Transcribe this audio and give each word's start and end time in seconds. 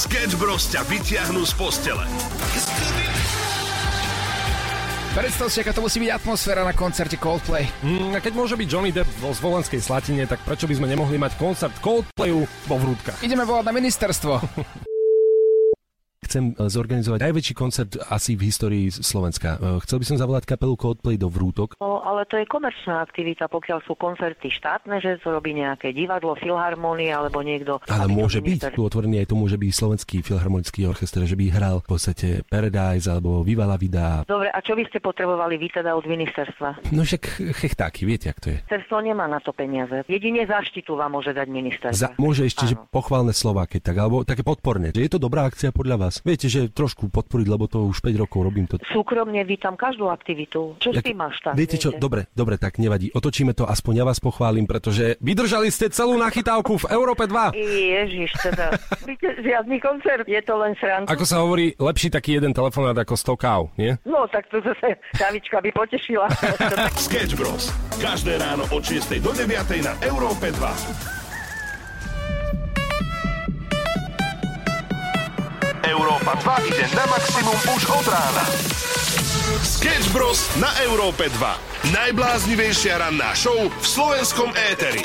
Sketch 0.00 0.40
Bros 0.40 0.64
ťa 0.72 0.80
vyťahnú 0.88 1.44
z 1.44 1.52
postele. 1.60 2.00
Predstav 5.12 5.52
si, 5.52 5.60
aká 5.60 5.76
to 5.76 5.84
musí 5.84 6.00
byť 6.00 6.08
atmosféra 6.16 6.64
na 6.64 6.72
koncerte 6.72 7.20
Coldplay. 7.20 7.68
Mm, 7.84 8.16
a 8.16 8.18
keď 8.24 8.32
môže 8.32 8.56
byť 8.56 8.64
Johnny 8.64 8.96
Depp 8.96 9.12
vo 9.20 9.36
Zvolenskej 9.36 9.76
Slatine, 9.76 10.24
tak 10.24 10.40
prečo 10.40 10.64
by 10.64 10.72
sme 10.80 10.88
nemohli 10.88 11.20
mať 11.20 11.36
koncert 11.36 11.76
Coldplayu 11.84 12.48
vo 12.48 12.76
Vrútkach? 12.80 13.20
Ideme 13.20 13.44
volať 13.44 13.68
na 13.68 13.76
ministerstvo. 13.76 14.40
Chcem 16.30 16.54
e, 16.54 16.70
zorganizovať 16.70 17.26
najväčší 17.26 17.54
koncert 17.58 17.98
asi 18.06 18.38
v 18.38 18.46
histórii 18.46 18.86
Slovenska. 18.86 19.58
E, 19.58 19.82
Chcel 19.82 19.98
by 19.98 20.06
som 20.06 20.16
zavolať 20.22 20.46
kapelu 20.46 20.78
Coldplay 20.78 21.18
do 21.18 21.26
Vrútok. 21.26 21.74
No, 21.82 21.98
ale 22.06 22.22
to 22.30 22.38
je 22.38 22.46
komerčná 22.46 23.02
aktivita, 23.02 23.50
pokiaľ 23.50 23.82
sú 23.82 23.98
koncerty 23.98 24.46
štátne, 24.46 25.02
že 25.02 25.18
to 25.18 25.34
robí 25.34 25.50
nejaké 25.58 25.90
divadlo, 25.90 26.38
filharmónia 26.38 27.18
alebo 27.18 27.42
niekto. 27.42 27.82
Ale 27.90 28.06
môže 28.06 28.38
byť 28.38 28.78
tu 28.78 28.86
otvorený 28.86 29.26
aj 29.26 29.26
to 29.26 29.34
môže 29.34 29.58
byť 29.58 29.72
slovenský 29.74 30.16
filharmonický 30.22 30.86
orchester, 30.86 31.26
že 31.26 31.34
by 31.34 31.50
hral 31.50 31.82
v 31.82 31.98
podstate 31.98 32.28
Paradise 32.46 33.10
alebo 33.10 33.42
Viva 33.42 33.66
la 33.66 33.74
Vida. 33.74 34.22
Dobre, 34.22 34.54
a 34.54 34.62
čo 34.62 34.78
by 34.78 34.86
ste 34.86 35.02
potrebovali 35.02 35.58
vy 35.58 35.66
teda 35.82 35.98
od 35.98 36.06
ministerstva? 36.06 36.94
No 36.94 37.02
však 37.02 37.42
chechtáky, 37.58 38.06
viete, 38.06 38.30
jak 38.30 38.38
to 38.38 38.54
je. 38.54 38.62
Ministerstvo 38.62 39.02
nemá 39.02 39.26
na 39.26 39.42
to 39.42 39.50
peniaze. 39.50 40.06
Jedine 40.06 40.46
zaštitu 40.46 40.94
vám 40.94 41.18
môže 41.18 41.34
dať 41.34 41.50
ministerstvo. 41.50 41.98
Za, 41.98 42.14
môže 42.22 42.46
ešte, 42.46 42.70
že 42.70 42.78
Áno. 42.78 42.86
pochválne 42.86 43.34
slova, 43.34 43.66
keď 43.66 43.80
tak, 43.90 43.96
alebo 43.98 44.22
také 44.22 44.46
podporné. 44.46 44.94
Že 44.94 45.02
je 45.02 45.10
to 45.10 45.18
dobrá 45.18 45.50
akcia 45.50 45.74
podľa 45.74 45.98
vás. 45.98 46.19
Viete, 46.22 46.46
že 46.46 46.68
trošku 46.68 47.08
podporiť, 47.08 47.46
lebo 47.48 47.64
to 47.66 47.88
už 47.88 48.04
5 48.04 48.22
rokov 48.22 48.40
robím 48.44 48.66
to. 48.68 48.76
Súkromne 48.92 49.40
vítam 49.44 49.74
každú 49.74 50.08
aktivitu. 50.12 50.76
Čo 50.78 50.92
s 50.92 51.00
Jak- 51.00 51.06
tým 51.06 51.18
máš 51.18 51.36
tak? 51.40 51.54
Viete 51.56 51.76
čo, 51.80 51.92
dobre, 51.96 52.28
dobre, 52.36 52.60
tak 52.60 52.76
nevadí. 52.76 53.10
Otočíme 53.12 53.56
to, 53.56 53.64
aspoň 53.64 54.00
ja 54.00 54.04
vás 54.04 54.20
pochválim, 54.20 54.68
pretože 54.68 55.16
vydržali 55.24 55.72
ste 55.72 55.88
celú 55.88 56.20
nachytávku 56.20 56.76
v 56.80 56.86
Európe 56.92 57.24
2. 57.24 57.56
Ježiš, 57.56 58.30
teda. 58.44 58.76
Víte, 59.08 59.28
žiadny 59.40 59.80
koncert, 59.80 60.24
je 60.28 60.40
to 60.44 60.54
len 60.60 60.72
sranda. 60.76 61.08
Ako 61.08 61.24
sa 61.24 61.40
hovorí, 61.42 61.72
lepší 61.76 62.12
taký 62.12 62.36
jeden 62.36 62.52
telefonát 62.52 62.96
ako 62.96 63.14
100 63.16 63.36
káv, 63.40 63.62
nie? 63.80 63.96
No, 64.04 64.28
tak 64.28 64.48
to 64.52 64.60
zase 64.60 65.00
kávička 65.16 65.60
by 65.60 65.70
potešila. 65.72 66.26
Sketch 67.08 67.34
Bros. 67.36 67.72
Každé 68.00 68.40
ráno 68.40 68.64
od 68.70 68.82
6 68.84 69.20
do 69.20 69.32
9 69.32 69.48
na 69.84 69.92
Európe 70.04 70.52
2. 70.52 71.19
Európa 75.90 76.38
2 76.38 76.70
ide 76.70 76.86
na 76.94 77.02
maximum 77.10 77.58
už 77.74 77.82
od 77.90 78.06
rána. 78.06 78.44
Sketch 79.58 80.14
Bros. 80.14 80.46
na 80.62 80.70
Európe 80.86 81.26
2. 81.26 81.90
Najbláznivejšia 81.90 83.02
ranná 83.02 83.34
show 83.34 83.58
v 83.66 83.82
slovenskom 83.82 84.54
éteri. 84.70 85.02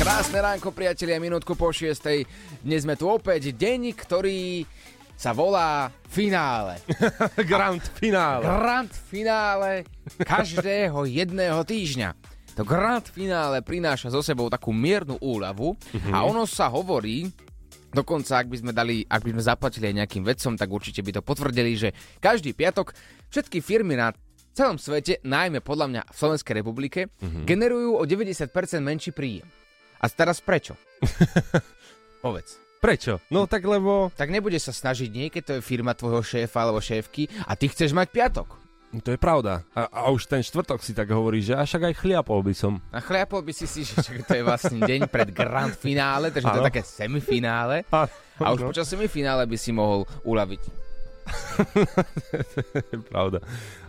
Krásne 0.00 0.40
ránko, 0.40 0.72
priatelia, 0.72 1.20
minútku 1.20 1.52
po 1.52 1.68
šiestej. 1.68 2.24
Dnes 2.64 2.88
sme 2.88 2.96
tu 2.96 3.04
opäť 3.04 3.52
deň, 3.52 3.92
ktorý 3.92 4.64
sa 5.12 5.36
volá 5.36 5.92
finále. 6.08 6.80
Grand 7.52 7.84
finále. 8.00 8.48
Grand 8.48 8.92
finále 9.12 9.84
každého 10.24 11.04
jedného 11.04 11.60
týždňa. 11.68 12.16
To 12.56 12.64
grand 12.64 13.04
finále 13.04 13.60
prináša 13.60 14.08
so 14.08 14.24
sebou 14.24 14.48
takú 14.48 14.72
miernu 14.72 15.20
úľavu 15.20 15.76
a 16.10 16.24
ono 16.26 16.48
sa 16.48 16.66
hovorí, 16.66 17.30
Dokonca, 17.90 18.38
ak 18.38 18.48
by 18.48 18.56
sme 18.62 18.72
dali, 18.72 19.02
ak 19.02 19.22
by 19.26 19.30
sme 19.34 19.42
zaplatili 19.42 19.90
aj 19.90 19.96
nejakým 20.04 20.22
vedcom, 20.22 20.54
tak 20.54 20.68
určite 20.70 21.02
by 21.02 21.10
to 21.18 21.22
potvrdili, 21.26 21.74
že 21.74 21.88
každý 22.22 22.54
piatok 22.54 22.94
všetky 23.30 23.58
firmy 23.58 23.98
na 23.98 24.14
celom 24.54 24.78
svete, 24.78 25.22
najmä 25.26 25.62
podľa 25.62 25.86
mňa 25.90 26.02
v 26.10 26.16
Slovenskej 26.16 26.54
republike, 26.58 27.00
generujú 27.46 27.98
o 27.98 28.04
90% 28.06 28.50
menší 28.82 29.10
príjem. 29.14 29.46
A 30.00 30.08
teraz 30.08 30.40
prečo? 30.40 30.78
Povedz. 32.24 32.60
Prečo? 32.80 33.20
No 33.28 33.44
tak 33.44 33.68
lebo... 33.68 34.08
Tak 34.16 34.32
nebude 34.32 34.56
sa 34.56 34.72
snažiť 34.72 35.08
nie, 35.12 35.28
keď 35.28 35.42
to 35.44 35.52
je 35.60 35.66
firma 35.66 35.92
tvojho 35.92 36.24
šéfa 36.24 36.64
alebo 36.64 36.80
šéfky 36.80 37.28
a 37.44 37.52
ty 37.52 37.68
chceš 37.68 37.92
mať 37.92 38.08
piatok. 38.08 38.59
To 38.90 39.14
je 39.14 39.18
pravda. 39.22 39.62
A, 39.70 39.86
a 39.86 40.00
už 40.10 40.26
ten 40.26 40.42
štvrtok 40.42 40.82
si 40.82 40.90
tak 40.90 41.06
hovorí, 41.14 41.38
že 41.38 41.54
až 41.54 41.78
aj 41.78 41.94
chliapol 41.94 42.42
by 42.42 42.50
som. 42.50 42.82
A 42.90 42.98
chliapol 42.98 43.38
by 43.38 43.54
si 43.54 43.70
si, 43.70 43.86
že 43.86 44.26
to 44.26 44.34
je 44.34 44.42
vlastne 44.42 44.82
deň 44.82 45.06
pred 45.06 45.30
grand 45.30 45.70
finále, 45.70 46.34
takže 46.34 46.50
to 46.50 46.58
je 46.58 46.68
také 46.74 46.82
semifinále. 46.82 47.86
A 47.94 48.50
už 48.50 48.66
no. 48.66 48.74
počas 48.74 48.90
semifinále 48.90 49.46
by 49.46 49.54
si 49.54 49.70
mohol 49.70 50.10
uľaviť. 50.26 50.62
To 52.90 52.90
je 52.90 52.98
pravda. 53.06 53.38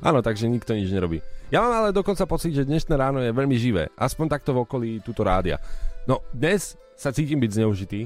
Áno, 0.06 0.22
takže 0.22 0.46
nikto 0.46 0.78
nič 0.78 0.94
nerobí. 0.94 1.26
Ja 1.50 1.66
mám 1.66 1.74
ale 1.74 1.90
dokonca 1.90 2.30
pocit, 2.30 2.54
že 2.54 2.68
dnešné 2.68 2.94
ráno 2.94 3.18
je 3.24 3.34
veľmi 3.34 3.58
živé. 3.58 3.90
Aspoň 3.98 4.38
takto 4.38 4.54
v 4.54 4.62
okolí 4.64 4.90
túto 5.02 5.26
rádia. 5.26 5.58
No, 6.06 6.22
dnes 6.30 6.78
sa 6.94 7.10
cítim 7.10 7.42
byť 7.42 7.52
zneužitý. 7.58 8.06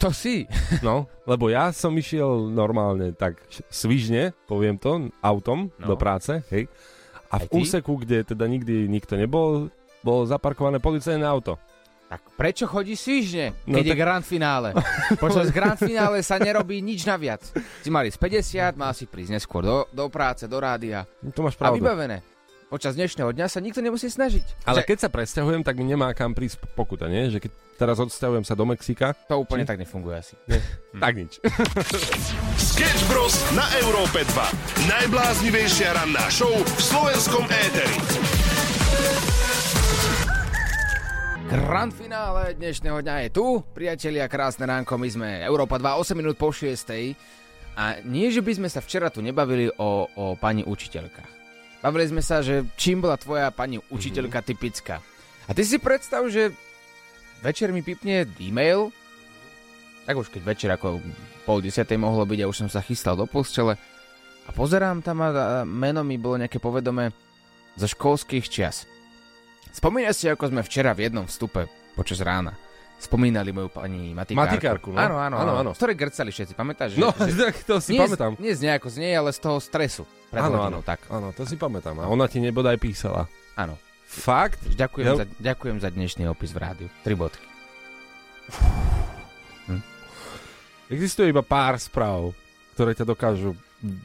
To 0.00 0.10
si. 0.10 0.48
No, 0.80 1.04
lebo 1.22 1.46
ja 1.46 1.70
som 1.70 1.92
išiel 1.92 2.48
normálne 2.48 3.12
tak 3.12 3.36
svižne, 3.68 4.32
poviem 4.44 4.74
to, 4.74 5.12
autom 5.20 5.68
No. 5.76 5.86
do 5.86 5.94
práce, 5.94 6.40
hej. 6.48 6.66
A 7.28 7.36
Aj 7.36 7.44
v 7.44 7.46
ty? 7.46 7.56
úseku, 7.60 7.94
kde 7.96 8.24
teda 8.26 8.42
nikdy 8.44 8.88
nikto 8.88 9.14
nebol, 9.14 9.68
bolo 10.00 10.24
zaparkované 10.24 10.78
policajné 10.78 11.22
auto. 11.22 11.60
Tak 12.08 12.34
prečo 12.34 12.66
chodí 12.66 12.98
svižne, 12.98 13.54
No 13.64 13.78
keď 13.78 13.84
je 13.84 13.92
tak- 13.92 14.00
grand 14.00 14.24
finále? 14.24 14.68
Počas 15.22 15.46
grand 15.48 15.78
finále 15.78 16.18
sa 16.20 16.36
nerobí 16.36 16.80
nič 16.80 17.06
naviac. 17.06 17.44
Si 17.78 17.86
mali 17.86 18.10
z 18.10 18.18
50, 18.18 18.74
mal 18.74 18.90
si 18.90 19.06
prísť 19.06 19.30
neskôr 19.32 19.62
do, 19.62 19.86
do 19.86 20.08
práce, 20.08 20.42
do 20.44 20.58
rádia. 20.58 21.06
To 21.30 21.44
máš 21.44 21.54
A 21.54 21.60
pravdu. 21.62 21.78
vybavené. 21.78 22.18
Počas 22.70 22.94
dnešného 22.94 23.34
dňa 23.34 23.50
sa 23.50 23.58
nikto 23.58 23.82
nemusí 23.82 24.06
snažiť. 24.06 24.62
Ale 24.62 24.86
Že 24.86 24.94
keď 24.94 24.98
sa 25.02 25.08
presťahujem, 25.10 25.66
tak 25.66 25.74
mi 25.74 25.90
nemá 25.90 26.14
kam 26.14 26.38
prísť 26.38 26.70
pokuta, 26.78 27.10
nie? 27.10 27.26
Že 27.26 27.42
keď 27.42 27.50
teraz 27.74 27.98
odsťahujem 27.98 28.46
sa 28.46 28.54
do 28.54 28.62
Mexika, 28.62 29.10
To 29.26 29.42
úplne 29.42 29.66
tak 29.66 29.82
nefunguje 29.82 30.14
asi. 30.14 30.38
tak 30.94 31.18
nič. 31.18 31.42
Sketch 32.54 33.02
Bros. 33.10 33.34
na 33.58 33.66
Európe 33.82 34.22
2. 34.22 34.86
Najbláznivejšia 34.86 35.98
ranná 35.98 36.30
show 36.30 36.46
v 36.46 36.78
slovenskom 36.78 37.42
éteri. 37.50 37.98
Grand 41.50 41.90
finále 41.90 42.54
dnešného 42.54 43.02
dňa 43.02 43.16
je 43.26 43.28
tu. 43.34 43.66
Priatelia, 43.74 44.30
krásne 44.30 44.70
ránko, 44.70 44.94
my 44.94 45.10
sme 45.10 45.28
Európa 45.42 45.74
2, 45.74 46.06
8 46.06 46.14
minút 46.14 46.38
po 46.38 46.54
6. 46.54 46.86
A 47.74 47.98
nie, 48.06 48.30
že 48.30 48.38
by 48.38 48.62
sme 48.62 48.68
sa 48.70 48.78
včera 48.78 49.10
tu 49.10 49.18
nebavili 49.18 49.66
o, 49.74 50.06
o 50.06 50.24
pani 50.38 50.62
učiteľkách. 50.62 51.42
Bavili 51.80 52.12
sme 52.12 52.20
sa, 52.20 52.44
že 52.44 52.68
čím 52.76 53.00
bola 53.00 53.16
tvoja 53.16 53.48
pani 53.48 53.80
učiteľka 53.88 54.44
typická. 54.44 55.00
A 55.48 55.56
ty 55.56 55.64
si 55.64 55.80
predstav, 55.80 56.28
že 56.28 56.52
večer 57.40 57.72
mi 57.72 57.80
pipne 57.80 58.28
e-mail, 58.36 58.92
tak 60.04 60.20
už 60.20 60.28
keď 60.28 60.42
večer 60.44 60.70
ako 60.76 61.00
pol 61.48 61.64
desiatej 61.64 61.96
mohlo 61.96 62.28
byť 62.28 62.40
a 62.44 62.50
už 62.52 62.66
som 62.66 62.70
sa 62.70 62.84
chystal 62.84 63.16
do 63.16 63.24
postele 63.24 63.80
a 64.44 64.50
pozerám 64.52 65.00
tam 65.00 65.24
a 65.24 65.32
a 65.32 65.44
meno 65.64 66.04
mi 66.04 66.20
bolo 66.20 66.40
nejaké 66.40 66.60
povedomé 66.60 67.16
zo 67.80 67.88
školských 67.88 68.44
čias. 68.44 68.84
Spomínaš 69.72 70.20
si, 70.20 70.26
ako 70.28 70.52
sme 70.52 70.66
včera 70.66 70.92
v 70.92 71.08
jednom 71.08 71.24
vstupe 71.24 71.64
počas 71.96 72.20
rána 72.20 72.69
spomínali 73.00 73.48
moju 73.50 73.68
pani 73.68 74.12
matikárku. 74.12 74.36
Matikárku, 74.36 74.88
no. 74.92 75.00
Áno, 75.00 75.16
áno, 75.16 75.36
Áno, 75.36 75.52
áno. 75.56 75.70
Z 75.72 75.80
ktorej 75.80 75.96
grcali 75.96 76.30
všetci, 76.30 76.52
pamätáš? 76.52 76.94
No, 76.94 77.10
že, 77.10 77.32
že, 77.32 77.42
tak 77.48 77.56
to 77.64 77.80
si 77.80 77.96
nie, 77.96 78.00
pamätám. 78.00 78.36
Z, 78.36 78.40
nie 78.40 78.52
z 78.52 78.60
nejako 78.62 78.88
z 78.88 78.96
nej, 79.00 79.12
ale 79.14 79.30
z 79.32 79.40
toho 79.40 79.58
stresu. 79.58 80.04
Pred 80.28 80.40
Áno, 80.42 80.60
áno. 80.60 80.78
tak. 80.80 81.00
Áno, 81.08 81.32
to 81.32 81.42
si 81.42 81.56
pamätám. 81.56 81.96
A 81.98 82.06
ona 82.06 82.28
ti 82.28 82.38
nebodaj 82.38 82.76
písala. 82.76 83.24
Áno. 83.54 83.74
Fakt? 84.04 84.60
Ďakujem, 84.68 85.06
Jo. 85.06 85.14
za, 85.16 85.26
ďakujem 85.38 85.76
za 85.78 85.88
dnešný 85.88 86.26
opis 86.26 86.50
v 86.50 86.58
rádiu. 86.60 86.88
Tri 87.00 87.14
bodky. 87.14 87.42
Existuje 90.90 91.30
iba 91.30 91.40
pár 91.40 91.78
správ, 91.78 92.34
ktoré 92.74 92.92
ťa 92.92 93.06
dokážu 93.06 93.54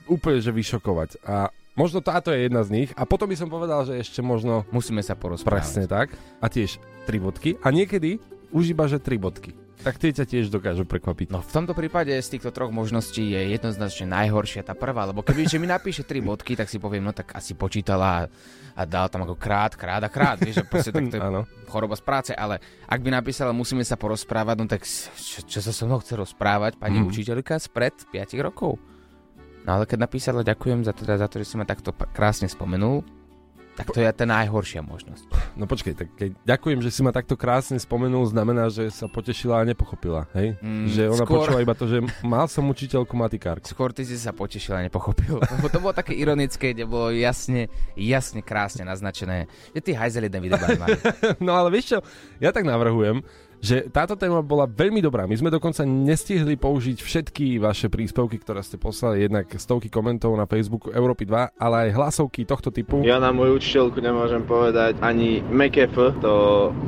úplne 0.06 0.38
že 0.38 0.54
vyšokovať. 0.54 1.18
A 1.26 1.50
možno 1.74 1.98
táto 1.98 2.30
je 2.30 2.46
jedna 2.46 2.62
z 2.62 2.70
nich. 2.72 2.90
A 2.94 3.04
potom 3.04 3.26
by 3.26 3.34
som 3.34 3.50
povedal, 3.50 3.82
že 3.84 3.98
ešte 3.98 4.22
možno 4.22 4.62
Musíme 4.70 5.02
sa 5.02 5.18
porozprávať. 5.18 5.50
presne 5.58 5.86
tak. 5.86 6.14
A 6.38 6.46
tiež 6.46 6.78
tri 7.10 7.18
bodky. 7.18 7.58
A 7.60 7.74
niekedy 7.74 8.22
už 8.56 8.72
iba, 8.72 8.88
že 8.88 8.98
tri 8.98 9.20
bodky. 9.20 9.52
Tak 9.78 10.00
tie 10.00 10.10
ťa 10.10 10.26
tiež 10.26 10.46
dokážu 10.48 10.82
prekvapiť. 10.82 11.29
No 11.29 11.44
v 11.44 11.52
tomto 11.52 11.76
prípade 11.76 12.09
z 12.09 12.26
týchto 12.26 12.50
troch 12.50 12.72
možností 12.72 13.22
je 13.28 13.52
jednoznačne 13.52 14.08
najhoršia 14.08 14.64
tá 14.64 14.74
prvá, 14.74 15.03
lebo 15.03 15.22
keby 15.22 15.46
že 15.46 15.59
mi 15.59 15.68
napíše 15.68 16.02
tri 16.02 16.24
bodky, 16.24 16.56
tak 16.56 16.66
si 16.66 16.79
poviem, 16.79 17.03
no 17.03 17.12
tak 17.12 17.35
asi 17.35 17.53
počítala 17.53 18.26
a, 18.26 18.28
a 18.74 18.82
dal 18.82 19.06
tam 19.08 19.22
ako 19.22 19.35
krát, 19.35 19.76
krát 19.76 20.00
a 20.00 20.09
krát, 20.09 20.40
vieš, 20.40 20.64
že 20.64 20.66
proste 20.66 20.90
tak 20.90 21.06
to 21.06 21.16
je 21.16 21.22
choroba 21.70 21.94
z 21.94 22.02
práce, 22.02 22.32
ale 22.32 22.58
ak 22.82 22.97
by 22.97 23.14
napísala, 23.14 23.52
musíme 23.52 23.84
sa 23.84 23.94
porozprávať, 23.94 24.56
no 24.58 24.66
tak 24.66 24.82
čo, 24.88 25.44
čo 25.44 25.59
sa 25.59 25.70
so 25.70 25.85
mnou 25.85 26.00
chce 26.00 26.16
rozprávať 26.16 26.79
pani 26.79 27.03
Mhm. 27.03 27.06
učiteľka 27.06 27.59
spred 27.59 27.94
5 28.09 28.40
rokov? 28.41 28.79
No 29.62 29.76
ale 29.76 29.85
keď 29.85 29.97
napísala, 30.00 30.41
ďakujem 30.41 30.82
za, 30.82 30.94
teda, 30.94 31.20
za 31.20 31.28
to, 31.28 31.38
že 31.38 31.50
si 31.50 31.56
ma 31.58 31.66
takto 31.66 31.90
krásne 31.91 32.47
spomenul, 32.47 33.06
tak 33.76 33.92
to 33.92 34.00
je 34.00 34.08
tá 34.08 34.24
najhoršia 34.24 34.80
možnosť. 34.80 35.28
No 35.60 35.68
počkej, 35.68 35.94
tak 35.94 36.08
keď 36.16 36.30
ďakujem, 36.48 36.80
že 36.80 36.90
si 36.92 37.04
ma 37.04 37.12
takto 37.12 37.36
krásne 37.36 37.76
spomenul, 37.76 38.24
znamená, 38.24 38.72
že 38.72 38.88
sa 38.88 39.12
potešila 39.12 39.60
a 39.60 39.68
nepochopila, 39.68 40.32
hej? 40.32 40.56
Mm, 40.64 40.88
že 40.88 41.04
ona 41.12 41.24
skôr- 41.28 41.44
počula 41.44 41.60
iba 41.60 41.76
to, 41.76 41.84
že 41.86 42.00
mal 42.24 42.48
som 42.48 42.64
učiteľku 42.66 43.12
matikárku. 43.12 43.68
Skôr 43.68 43.92
ty 43.92 44.08
si 44.08 44.16
sa 44.16 44.32
potešil 44.32 44.80
a 44.80 44.82
nepochopil. 44.88 45.44
Lebo 45.60 45.68
to 45.68 45.84
bolo 45.84 45.92
také 45.92 46.16
ironické, 46.16 46.72
kde 46.72 46.88
bolo 46.88 47.12
jasne, 47.12 47.68
jasne, 48.00 48.40
krásne 48.40 48.88
naznačené, 48.88 49.52
že 49.76 49.84
ty 49.84 49.92
hajzel 49.92 50.32
jeden 50.32 50.42
videobaj 50.48 50.80
mali. 50.80 50.98
No 51.46 51.54
ale 51.60 51.68
vieš 51.70 51.96
čo, 51.96 52.00
ja 52.40 52.56
tak 52.56 52.64
navrhujem, 52.64 53.20
že 53.59 53.87
táto 53.90 54.16
téma 54.16 54.40
bola 54.41 54.66
veľmi 54.66 54.99
dobrá. 55.03 55.25
My 55.25 55.35
sme 55.35 55.53
dokonca 55.53 55.84
nestihli 55.85 56.55
použiť 56.55 56.97
všetky 57.02 57.57
vaše 57.59 57.87
príspevky, 57.91 58.40
ktoré 58.40 58.61
ste 58.61 58.79
poslali, 58.79 59.25
jednak 59.25 59.49
stovky 59.55 59.90
komentov 59.90 60.35
na 60.37 60.46
Facebooku 60.46 60.91
Európy 60.93 61.28
2, 61.28 61.57
ale 61.57 61.75
aj 61.90 61.96
hlasovky 61.97 62.46
tohto 62.46 62.69
typu. 62.69 63.02
Ja 63.02 63.17
na 63.17 63.34
moju 63.34 63.57
učiteľku 63.57 63.99
nemôžem 63.99 64.46
povedať 64.46 64.99
ani 65.02 65.41
MKF, 65.46 66.22
to 66.22 66.35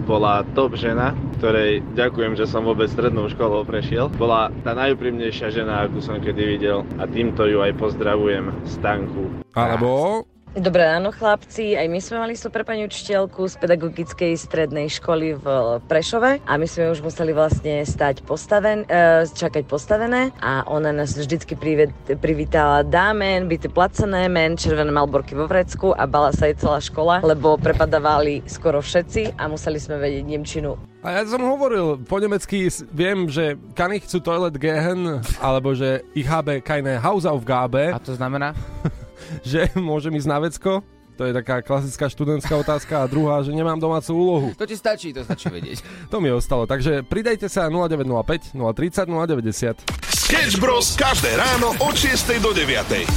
bola 0.06 0.46
top 0.54 0.78
žena, 0.78 1.18
ktorej 1.42 1.84
ďakujem, 1.98 2.38
že 2.38 2.46
som 2.46 2.64
vôbec 2.64 2.88
strednou 2.92 3.28
školou 3.30 3.66
prešiel. 3.66 4.10
Bola 4.16 4.54
tá 4.62 4.78
najúprimnejšia 4.78 5.52
žena, 5.52 5.86
akú 5.86 6.00
som 6.00 6.22
kedy 6.22 6.44
videl 6.58 6.86
a 7.02 7.10
týmto 7.10 7.46
ju 7.50 7.62
aj 7.62 7.74
pozdravujem 7.78 8.54
z 8.66 8.74
tanku. 8.80 9.42
Alebo 9.58 10.24
Dobré 10.58 10.90
ráno 10.90 11.14
chlapci, 11.14 11.78
aj 11.78 11.86
my 11.86 12.02
sme 12.02 12.18
mali 12.18 12.34
super 12.34 12.66
pani 12.66 12.82
učiteľku 12.90 13.46
z 13.46 13.62
pedagogickej 13.62 14.34
strednej 14.42 14.90
školy 14.90 15.38
v 15.38 15.46
Prešove 15.86 16.42
a 16.42 16.54
my 16.58 16.66
sme 16.66 16.90
už 16.98 17.06
museli 17.06 17.30
vlastne 17.30 17.86
stať 17.86 18.26
postaven, 18.26 18.82
e, 18.90 19.30
čakať 19.30 19.70
postavené 19.70 20.34
a 20.42 20.66
ona 20.66 20.90
nás 20.90 21.14
vždycky 21.14 21.54
privet, 21.54 21.94
privítala 22.18 22.82
dámen, 22.82 23.46
byty 23.46 23.70
placené, 23.70 24.26
men, 24.34 24.58
červené 24.58 24.90
malborky 24.90 25.38
vo 25.38 25.46
vrecku 25.46 25.94
a 25.94 26.10
bala 26.10 26.34
sa 26.34 26.50
aj 26.50 26.58
celá 26.58 26.82
škola, 26.82 27.22
lebo 27.22 27.62
prepadávali 27.62 28.42
skoro 28.50 28.82
všetci 28.82 29.38
a 29.38 29.46
museli 29.46 29.78
sme 29.78 30.02
vedieť 30.02 30.26
Nemčinu 30.26 30.74
a 31.06 31.22
ja 31.22 31.24
som 31.30 31.40
hovoril 31.40 32.02
po 32.04 32.18
nemecky, 32.18 32.68
viem, 32.92 33.30
že 33.30 33.56
kann 33.78 33.94
ich 33.94 34.10
zu 34.10 34.20
toilet 34.20 34.58
gehen, 34.60 35.22
alebo 35.40 35.72
že 35.72 36.04
ich 36.12 36.28
habe 36.28 36.60
keine 36.60 37.00
Hausaufgabe. 37.00 37.96
A 37.96 38.02
to 38.02 38.18
znamená? 38.18 38.52
že 39.42 39.72
môžem 39.90 40.14
ísť 40.16 40.30
na 40.30 40.38
vecko? 40.40 40.84
To 41.18 41.26
je 41.26 41.34
taká 41.34 41.66
klasická 41.66 42.14
študentská 42.14 42.54
otázka. 42.62 43.02
A 43.02 43.10
druhá, 43.10 43.42
že 43.42 43.50
nemám 43.50 43.82
domácu 43.82 44.14
úlohu. 44.14 44.48
To 44.54 44.70
ti 44.70 44.78
stačí, 44.78 45.10
to 45.18 45.26
stačí 45.26 45.50
vedieť. 45.50 45.82
to 46.14 46.22
mi 46.22 46.30
ostalo. 46.30 46.70
Takže 46.70 47.02
pridajte 47.02 47.50
sa 47.50 47.74
0905 47.74 48.54
030 48.54 49.10
090. 49.10 49.82
Sketch 50.14 50.62
Bros. 50.62 50.94
každé 50.94 51.34
ráno 51.34 51.74
od 51.82 51.96
6 51.98 52.38
do 52.38 52.54
9. 52.54 53.10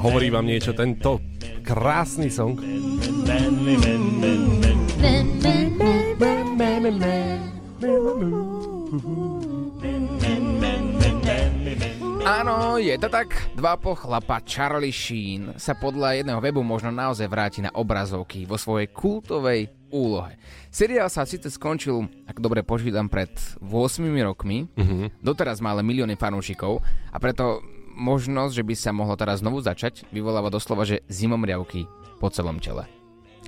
Hovorí 0.00 0.32
vám 0.32 0.48
niečo 0.48 0.72
tento 0.72 1.20
krásny 1.70 2.26
song? 2.34 2.58
Áno, 12.26 12.74
je 12.82 12.94
to 12.98 13.06
tak. 13.06 13.54
Dva 13.54 13.78
po 13.78 13.94
chlapa 13.94 14.42
Charlie 14.42 14.90
Sheen 14.90 15.54
sa 15.62 15.78
podľa 15.78 16.18
jedného 16.18 16.42
webu 16.42 16.66
možno 16.66 16.90
naozaj 16.90 17.30
vráti 17.30 17.62
na 17.62 17.70
obrazovky 17.70 18.50
vo 18.50 18.58
svojej 18.58 18.90
kultovej 18.90 19.70
úlohe. 19.94 20.42
Seriál 20.74 21.06
sa 21.06 21.22
síce 21.22 21.54
skončil, 21.54 22.02
ak 22.26 22.42
dobre 22.42 22.66
počítam, 22.66 23.06
pred 23.06 23.30
8 23.62 23.70
rokmi, 24.26 24.66
mm-hmm. 24.74 25.22
doteraz 25.22 25.62
má 25.62 25.70
ale 25.70 25.86
milióny 25.86 26.18
fanúšikov 26.18 26.82
a 27.14 27.16
preto 27.22 27.62
možnosť, 28.00 28.52
že 28.56 28.64
by 28.64 28.74
sa 28.74 28.90
mohlo 28.96 29.12
teraz 29.20 29.44
znovu 29.44 29.60
začať, 29.60 30.08
vyvoláva 30.08 30.48
doslova, 30.48 30.88
že 30.88 31.04
zimomriavky 31.12 31.84
po 32.16 32.32
celom 32.32 32.56
tele. 32.56 32.88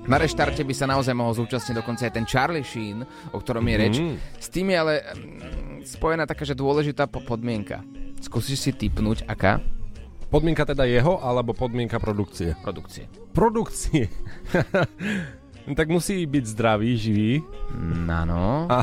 Na 0.02 0.18
reštarte 0.18 0.66
by 0.66 0.74
sa 0.74 0.90
naozaj 0.90 1.14
mohol 1.14 1.32
zúčastniť 1.32 1.78
dokonca 1.78 2.10
aj 2.10 2.12
ten 2.12 2.26
Charlie 2.26 2.66
Sheen, 2.66 3.06
o 3.30 3.38
ktorom 3.38 3.62
je 3.64 3.76
reč. 3.78 3.94
Mm. 4.02 4.16
S 4.18 4.48
tým 4.50 4.66
je 4.74 4.76
ale 4.76 4.94
mm, 4.98 5.86
spojená 5.86 6.26
taká, 6.26 6.42
že 6.42 6.58
dôležitá 6.58 7.06
podmienka. 7.06 7.86
Skúsiš 8.18 8.58
si 8.58 8.70
typnúť, 8.74 9.24
aká? 9.30 9.62
Podmienka 10.32 10.66
teda 10.66 10.88
jeho, 10.88 11.22
alebo 11.22 11.54
podmienka 11.54 12.02
produkcie? 12.02 12.58
Produkcie. 12.64 13.04
Produkcie. 13.30 14.10
tak 15.78 15.86
musí 15.86 16.24
byť 16.26 16.44
zdravý, 16.50 16.98
živý. 16.98 17.32
Áno. 18.10 18.66
A 18.66 18.82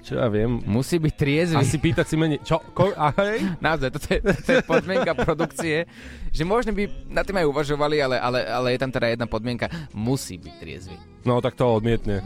čo 0.00 0.16
ja 0.16 0.26
viem. 0.32 0.60
Musí 0.64 0.96
byť 0.96 1.14
triezvy. 1.14 1.60
Asi 1.60 1.76
pýtať 1.76 2.06
si 2.08 2.16
menej. 2.16 2.40
Čo? 2.40 2.60
Ko? 2.72 2.90
Ahoj? 2.96 3.60
Naozaj, 3.60 3.88
toto 3.92 4.08
je, 4.10 4.18
to 4.24 4.50
je 4.56 4.62
podmienka 4.64 5.12
produkcie, 5.12 5.84
že 6.32 6.42
možno 6.42 6.72
by 6.72 6.88
na 7.12 7.22
tým 7.22 7.36
aj 7.40 7.46
uvažovali, 7.48 7.96
ale, 8.00 8.16
ale, 8.16 8.38
ale 8.48 8.68
je 8.74 8.78
tam 8.80 8.90
teda 8.90 9.06
jedna 9.12 9.26
podmienka. 9.28 9.68
Musí 9.92 10.40
byť 10.40 10.54
triezvy. 10.56 10.96
No 11.28 11.44
tak 11.44 11.54
to 11.54 11.68
odmietne. 11.68 12.24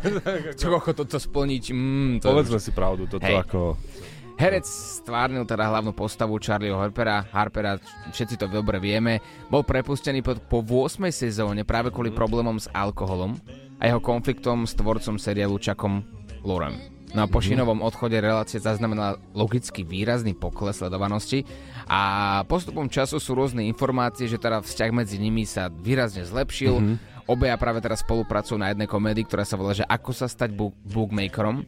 čo 0.60 0.72
ako 0.72 0.96
toto 0.96 1.20
splniť? 1.20 1.64
Mm, 1.70 2.12
to 2.24 2.32
Povedzme 2.32 2.58
už... 2.58 2.64
si 2.64 2.72
pravdu, 2.72 3.04
toto 3.04 3.24
hey. 3.24 3.44
ako... 3.44 3.76
Herec 4.40 4.64
stvárnil 4.64 5.44
teda 5.44 5.68
hlavnú 5.68 5.92
postavu 5.92 6.40
Charlieho 6.40 6.80
Harpera, 6.80 7.28
Harpera, 7.28 7.76
všetci 8.08 8.40
to 8.40 8.48
dobre 8.48 8.80
vieme, 8.80 9.20
bol 9.52 9.60
prepustený 9.60 10.24
po, 10.24 10.32
po 10.40 10.64
8. 10.64 11.12
sezóne 11.12 11.68
práve 11.68 11.92
kvôli 11.92 12.08
problémom 12.08 12.56
s 12.56 12.64
alkoholom 12.72 13.36
a 13.76 13.82
jeho 13.84 14.00
konfliktom 14.00 14.64
s 14.64 14.72
tvorcom 14.72 15.20
seriálu 15.20 15.60
Chuckom 15.60 16.00
Lorem. 16.40 16.99
No 17.10 17.26
a 17.26 17.30
po 17.30 17.42
Šinovom 17.42 17.82
odchode 17.82 18.14
relácie 18.22 18.62
zaznamenala 18.62 19.18
logicky 19.34 19.82
výrazný 19.82 20.30
pokles 20.30 20.78
sledovanosti 20.78 21.42
a 21.90 22.42
postupom 22.46 22.86
času 22.86 23.18
sú 23.18 23.34
rôzne 23.34 23.66
informácie, 23.66 24.30
že 24.30 24.38
teda 24.38 24.62
vzťah 24.62 24.90
medzi 24.94 25.18
nimi 25.18 25.42
sa 25.42 25.66
výrazne 25.66 26.22
zlepšil. 26.22 26.74
Mm-hmm. 26.78 26.96
Obeja 27.26 27.58
práve 27.58 27.82
teraz 27.82 28.06
spolupracujú 28.06 28.58
na 28.58 28.70
jednej 28.70 28.86
komédii, 28.86 29.26
ktorá 29.26 29.42
sa 29.42 29.58
volá, 29.58 29.74
že 29.74 29.86
Ako 29.86 30.14
sa 30.14 30.30
stať 30.30 30.54
book- 30.54 30.78
bookmakerom 30.86 31.66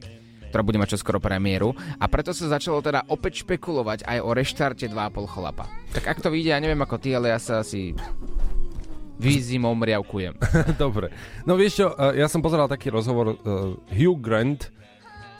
ktorá 0.52 0.68
bude 0.68 0.76
mať 0.76 1.00
čoskoro 1.00 1.16
premiéru. 1.16 1.72
A 1.96 2.04
preto 2.12 2.36
sa 2.36 2.44
začalo 2.44 2.84
teda 2.84 3.08
opäť 3.08 3.40
špekulovať 3.40 4.04
aj 4.04 4.18
o 4.20 4.36
reštarte 4.36 4.84
2,5 4.84 5.24
chlapa. 5.24 5.64
Tak 5.96 6.04
ak 6.04 6.20
to 6.20 6.28
vyjde, 6.28 6.52
ja 6.52 6.60
neviem 6.60 6.84
ako 6.84 7.00
ty, 7.00 7.16
ale 7.16 7.32
ja 7.32 7.40
sa 7.40 7.64
asi 7.64 7.96
výzimom 9.16 9.80
riavkujem. 9.80 10.36
Dobre. 10.82 11.08
No 11.48 11.56
vieš 11.56 11.80
čo, 11.80 11.86
eh, 11.96 12.20
ja 12.20 12.28
som 12.28 12.44
pozeral 12.44 12.68
taký 12.68 12.92
rozhovor 12.92 13.32
uh, 13.32 13.80
Hugh 13.88 14.20
Grant, 14.20 14.68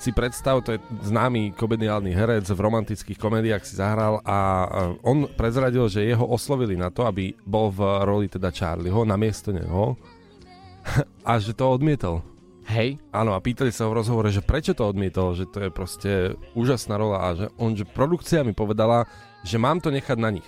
si 0.03 0.11
predstav, 0.11 0.59
to 0.67 0.75
je 0.75 0.83
známy 1.07 1.55
komediálny 1.55 2.11
herec, 2.11 2.51
v 2.51 2.59
romantických 2.59 3.15
komédiách 3.23 3.63
si 3.63 3.79
zahral 3.79 4.19
a 4.27 4.67
on 5.07 5.31
prezradil, 5.31 5.87
že 5.87 6.03
jeho 6.03 6.27
oslovili 6.27 6.75
na 6.75 6.91
to, 6.91 7.07
aby 7.07 7.39
bol 7.47 7.71
v 7.71 7.87
roli 8.03 8.27
teda 8.27 8.51
Charlieho 8.51 9.07
namiesto 9.07 9.55
neho 9.55 9.95
a 11.31 11.39
že 11.39 11.55
to 11.55 11.71
odmietol. 11.71 12.27
Hej. 12.67 12.99
Áno, 13.15 13.35
a 13.35 13.43
pýtali 13.43 13.71
sa 13.71 13.87
ho 13.87 13.95
v 13.95 14.03
rozhovore, 14.03 14.31
že 14.35 14.43
prečo 14.43 14.75
to 14.75 14.91
odmietol, 14.91 15.39
že 15.39 15.47
to 15.47 15.67
je 15.67 15.71
proste 15.71 16.13
úžasná 16.59 16.99
rola 16.99 17.19
a 17.23 17.29
že 17.39 17.47
on, 17.59 17.75
že 17.79 17.87
produkcia 17.87 18.43
mi 18.43 18.55
povedala, 18.55 19.07
že 19.47 19.55
mám 19.55 19.79
to 19.79 19.95
nechať 19.95 20.19
na 20.19 20.35
nich. 20.35 20.47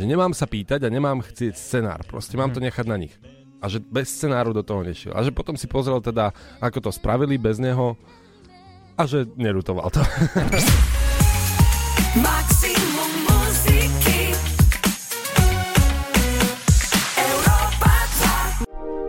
Že 0.00 0.08
nemám 0.08 0.32
sa 0.32 0.48
pýtať 0.48 0.88
a 0.88 0.92
nemám 0.92 1.20
chcieť 1.20 1.52
scenár, 1.52 2.00
proste 2.08 2.40
mám 2.40 2.48
to 2.48 2.64
mhm. 2.64 2.72
nechať 2.72 2.86
na 2.88 2.96
nich. 2.96 3.12
A 3.60 3.68
že 3.68 3.80
bez 3.80 4.08
scenáru 4.12 4.56
do 4.56 4.60
toho 4.60 4.84
nešiel. 4.84 5.16
A 5.16 5.24
že 5.24 5.32
potom 5.32 5.56
si 5.56 5.64
pozrel 5.64 6.00
teda, 6.00 6.32
ako 6.60 6.88
to 6.88 6.90
spravili 6.92 7.40
bez 7.40 7.56
neho 7.56 7.96
a 8.94 9.02
že 9.06 9.26
nerutoval 9.34 9.90
to. 9.90 10.02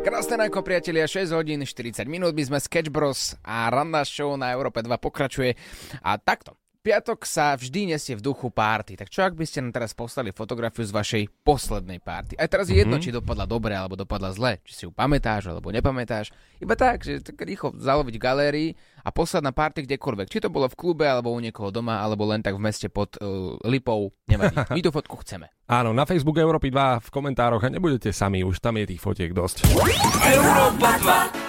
Krásne 0.06 0.42
ránko, 0.42 0.66
priatelia, 0.66 1.06
6 1.06 1.34
hodín 1.38 1.62
40 1.62 2.06
minút, 2.10 2.34
my 2.34 2.44
sme 2.46 2.58
Sketch 2.62 2.90
Bros 2.90 3.38
a 3.46 3.70
Ranna 3.70 4.02
Show 4.06 4.38
na 4.38 4.54
Európe 4.54 4.82
2 4.82 4.90
pokračuje. 4.98 5.54
A 6.02 6.18
takto 6.18 6.58
piatok 6.86 7.26
sa 7.26 7.58
vždy 7.58 7.98
nesie 7.98 8.14
v 8.14 8.22
duchu 8.22 8.54
párty. 8.54 8.94
Tak 8.94 9.10
čo 9.10 9.26
ak 9.26 9.34
by 9.34 9.42
ste 9.50 9.66
nám 9.66 9.74
teraz 9.74 9.98
poslali 9.98 10.30
fotografiu 10.30 10.86
z 10.86 10.94
vašej 10.94 11.24
poslednej 11.42 11.98
párty? 11.98 12.38
Aj 12.38 12.46
teraz 12.46 12.70
je 12.70 12.78
jedno, 12.78 13.02
mm-hmm. 13.02 13.10
či 13.10 13.18
dopadla 13.18 13.50
dobre 13.50 13.74
alebo 13.74 13.98
dopadla 13.98 14.30
zle. 14.30 14.62
Či 14.62 14.74
si 14.78 14.82
ju 14.86 14.94
pamätáš 14.94 15.50
alebo 15.50 15.74
nepamätáš. 15.74 16.30
Iba 16.62 16.78
tak, 16.78 17.02
že 17.02 17.26
tak 17.26 17.42
rýchlo 17.42 17.74
zaloviť 17.74 18.16
galérii 18.22 18.78
a 19.02 19.10
poslať 19.10 19.42
na 19.42 19.50
párty 19.50 19.90
kdekoľvek. 19.90 20.30
Či 20.30 20.46
to 20.46 20.54
bolo 20.54 20.70
v 20.70 20.78
klube 20.78 21.10
alebo 21.10 21.34
u 21.34 21.42
niekoho 21.42 21.74
doma 21.74 22.06
alebo 22.06 22.30
len 22.30 22.46
tak 22.46 22.54
v 22.54 22.62
meste 22.62 22.86
pod 22.94 23.18
uh, 23.18 23.58
Lipou. 23.66 24.14
Nevadí. 24.30 24.54
My 24.78 24.82
tú 24.86 24.94
fotku 24.94 25.18
chceme. 25.26 25.50
Áno, 25.66 25.98
na 25.98 26.06
Facebook 26.06 26.38
Európy 26.38 26.70
2 26.70 27.02
v 27.02 27.10
komentároch 27.10 27.66
a 27.66 27.74
nebudete 27.74 28.14
sami, 28.14 28.46
už 28.46 28.62
tam 28.62 28.78
je 28.78 28.94
tých 28.94 29.02
fotiek 29.02 29.34
dosť. 29.34 29.66
Európa 30.22 31.02
2 31.42 31.45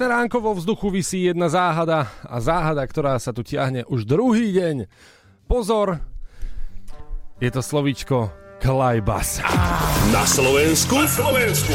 Pekné 0.00 0.16
ránko 0.16 0.40
vo 0.40 0.56
vzduchu 0.56 0.88
vysí 0.88 1.28
jedna 1.28 1.52
záhada 1.52 2.08
a 2.24 2.40
záhada, 2.40 2.80
ktorá 2.88 3.20
sa 3.20 3.36
tu 3.36 3.44
tiahne 3.44 3.84
už 3.84 4.08
druhý 4.08 4.48
deň. 4.48 4.88
Pozor, 5.44 6.00
je 7.36 7.50
to 7.52 7.60
slovíčko 7.60 8.32
klajbas. 8.64 9.44
Na 10.08 10.24
Slovensku? 10.24 10.96
Na 10.96 11.04
Slovensku. 11.04 11.74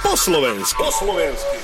Po 0.00 0.16
Slovensku. 0.16 0.80
Po 0.80 0.88
Slovensku. 0.88 1.54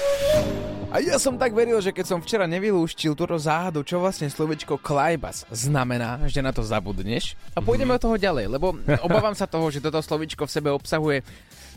A 0.93 1.01
ja 1.01 1.17
som 1.17 1.41
tak 1.41 1.57
veril, 1.57 1.81
že 1.81 1.97
keď 1.97 2.05
som 2.05 2.21
včera 2.21 2.45
nevylúštil 2.45 3.17
túto 3.17 3.41
záhadu, 3.41 3.81
čo 3.89 4.05
vlastne 4.05 4.29
slovičko 4.29 4.77
klajbas 4.77 5.49
znamená, 5.49 6.29
že 6.29 6.45
na 6.45 6.53
to 6.53 6.61
zabudneš 6.61 7.41
a 7.57 7.65
pôjdeme 7.65 7.97
od 7.97 8.05
toho 8.05 8.21
ďalej, 8.21 8.53
lebo 8.53 8.77
obávam 9.01 9.33
sa 9.33 9.49
toho, 9.49 9.73
že 9.73 9.81
toto 9.81 10.05
slovičko 10.05 10.45
v 10.45 10.53
sebe 10.53 10.69
obsahuje 10.69 11.25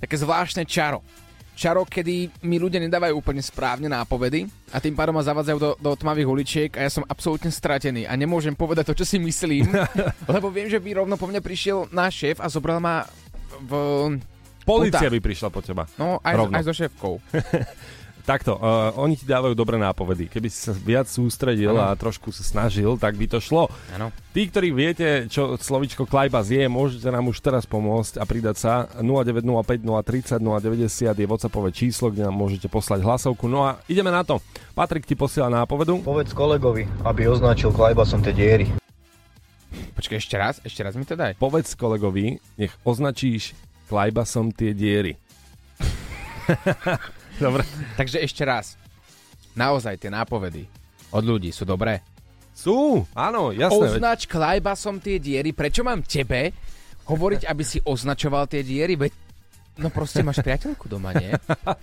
také 0.03 0.19
zvláštne 0.19 0.67
čaro. 0.67 0.99
Čaro, 1.51 1.84
kedy 1.86 2.43
mi 2.48 2.58
ľudia 2.58 2.79
nedávajú 2.81 3.13
úplne 3.22 3.43
správne 3.43 3.91
nápovedy 3.91 4.48
a 4.72 4.79
tým 4.79 4.96
pádom 4.96 5.13
ma 5.13 5.24
zavádzajú 5.24 5.58
do, 5.60 5.72
do 5.77 5.91
tmavých 5.93 6.27
uličiek 6.27 6.72
a 6.79 6.88
ja 6.88 6.91
som 6.91 7.05
absolútne 7.05 7.51
stratený 7.51 8.08
a 8.08 8.15
nemôžem 8.15 8.55
povedať 8.55 8.91
to, 8.91 9.03
čo 9.03 9.05
si 9.05 9.17
myslím, 9.20 9.70
lebo 10.36 10.50
viem, 10.50 10.72
že 10.72 10.79
by 10.79 11.03
rovno 11.03 11.20
po 11.20 11.27
mne 11.27 11.43
prišiel 11.43 11.91
náš 11.91 12.24
šéf 12.25 12.38
a 12.39 12.48
zobral 12.50 12.79
ma 12.79 13.05
v... 13.62 13.72
Polícia 14.62 15.10
by 15.10 15.17
prišla 15.17 15.50
po 15.50 15.65
teba. 15.65 15.89
No, 15.98 16.22
aj, 16.22 16.38
Rovno. 16.38 16.53
aj 16.53 16.63
so 16.70 16.74
šéfkou. 16.74 17.17
Takto, 18.31 18.55
uh, 18.55 18.95
oni 18.95 19.19
ti 19.19 19.27
dávajú 19.27 19.51
dobré 19.51 19.75
nápovedy. 19.75 20.31
Keby 20.31 20.47
si 20.47 20.63
sa 20.63 20.71
viac 20.71 21.11
sústredil 21.11 21.75
Áno. 21.75 21.91
a 21.91 22.00
trošku 22.00 22.31
sa 22.31 22.47
snažil, 22.47 22.95
tak 22.95 23.19
by 23.19 23.27
to 23.27 23.43
šlo. 23.43 23.67
Áno. 23.91 24.07
Tí, 24.31 24.47
ktorí 24.47 24.71
viete, 24.71 25.27
čo 25.27 25.59
slovičko 25.59 26.07
Klajbas 26.07 26.47
je, 26.47 26.63
môžete 26.71 27.11
nám 27.11 27.27
už 27.27 27.43
teraz 27.43 27.67
pomôcť 27.67 28.15
a 28.15 28.23
pridať 28.23 28.55
sa 28.55 28.73
0905 29.03 29.83
030 29.83 30.39
090 30.39 31.11
je 31.11 31.27
WhatsAppové 31.27 31.75
číslo, 31.75 32.07
kde 32.07 32.23
nám 32.23 32.39
môžete 32.39 32.71
poslať 32.71 33.03
hlasovku. 33.03 33.51
No 33.51 33.67
a 33.67 33.83
ideme 33.91 34.15
na 34.15 34.23
to. 34.23 34.39
Patrik 34.79 35.03
ti 35.03 35.19
posiela 35.19 35.51
nápovedu. 35.51 36.00
Povedz 36.00 36.31
kolegovi, 36.31 36.88
aby 37.03 37.27
označil 37.27 37.75
klajbasom 37.75 38.23
tie 38.23 38.31
diery. 38.31 38.71
Počkaj, 40.00 40.17
ešte 40.23 40.35
raz, 40.39 40.63
ešte 40.63 40.79
raz 40.88 40.95
mi 40.95 41.03
to 41.03 41.19
daj. 41.19 41.35
Povedz 41.35 41.75
kolegovi, 41.75 42.39
nech 42.55 42.71
označíš 42.88 43.51
Klajbasom 43.91 44.55
tie 44.55 44.71
diery. 44.71 45.19
Dobre. 47.41 47.65
Takže 47.98 48.21
ešte 48.21 48.45
raz. 48.45 48.77
Naozaj 49.57 49.98
tie 49.98 50.13
nápovedy 50.13 50.69
od 51.12 51.24
ľudí 51.25 51.50
sú 51.51 51.65
dobré. 51.65 52.00
Sú, 52.55 53.03
áno, 53.17 53.50
jasné. 53.50 53.98
Označ 53.98 54.29
klajbasom 54.29 55.01
tie 55.01 55.17
diery. 55.17 55.51
Prečo 55.51 55.81
mám 55.81 56.05
tebe 56.05 56.53
hovoriť, 57.10 57.50
aby 57.50 57.63
si 57.65 57.81
označoval 57.81 58.45
tie 58.45 58.62
diery? 58.62 58.95
Veď 58.95 59.12
No 59.79 59.88
proste 59.88 60.19
máš 60.19 60.43
priateľku 60.43 60.91
doma, 60.91 61.15
nie? 61.15 61.31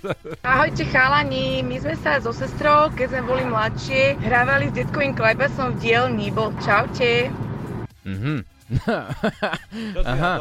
Ahojte 0.44 0.84
chalani, 0.92 1.64
my 1.64 1.80
sme 1.80 1.96
sa 1.96 2.20
so 2.20 2.36
sestrou, 2.36 2.92
keď 2.92 3.16
sme 3.16 3.22
boli 3.24 3.44
mladšie, 3.48 4.20
hrávali 4.22 4.68
s 4.68 4.76
detkovým 4.76 5.16
klajbasom 5.16 5.74
v 5.74 5.78
dielni, 5.80 6.28
bol 6.28 6.52
čaute. 6.60 7.32
Mhm. 8.04 8.44
Aha. 10.04 10.32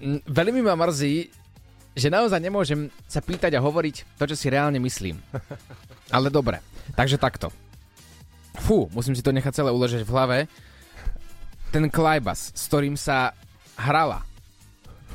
Mm, 0.00 0.20
Veľmi 0.24 0.60
ma 0.64 0.74
mrzí, 0.74 1.28
že 1.92 2.08
naozaj 2.08 2.40
nemôžem 2.40 2.88
sa 3.04 3.20
pýtať 3.20 3.56
a 3.56 3.64
hovoriť 3.64 4.16
to, 4.16 4.24
čo 4.32 4.36
si 4.36 4.46
reálne 4.48 4.80
myslím. 4.80 5.20
Ale 6.16 6.32
dobre, 6.32 6.60
takže 6.96 7.20
takto. 7.20 7.52
Fú, 8.60 8.88
musím 8.92 9.16
si 9.16 9.24
to 9.24 9.32
nechať 9.32 9.64
celé 9.64 9.70
uležať 9.72 10.04
v 10.04 10.12
hlave. 10.12 10.38
Ten 11.72 11.88
klajbas, 11.88 12.52
s 12.52 12.68
ktorým 12.68 13.00
sa 13.00 13.32
hrala, 13.80 14.24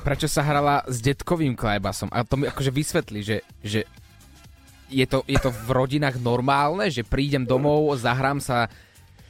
prečo 0.01 0.25
sa 0.25 0.41
hrala 0.41 0.81
s 0.89 0.97
detkovým 1.01 1.53
klajbasom? 1.53 2.09
A 2.09 2.25
to 2.25 2.41
mi 2.41 2.49
akože 2.49 2.73
vysvetlí, 2.73 3.19
že, 3.21 3.37
že 3.61 3.85
je, 4.89 5.05
to, 5.05 5.21
je 5.27 5.37
to 5.37 5.53
v 5.53 5.69
rodinách 5.69 6.17
normálne, 6.17 6.89
že 6.89 7.05
prídem 7.05 7.45
domov, 7.45 7.93
zahrám 7.99 8.41
sa 8.41 8.71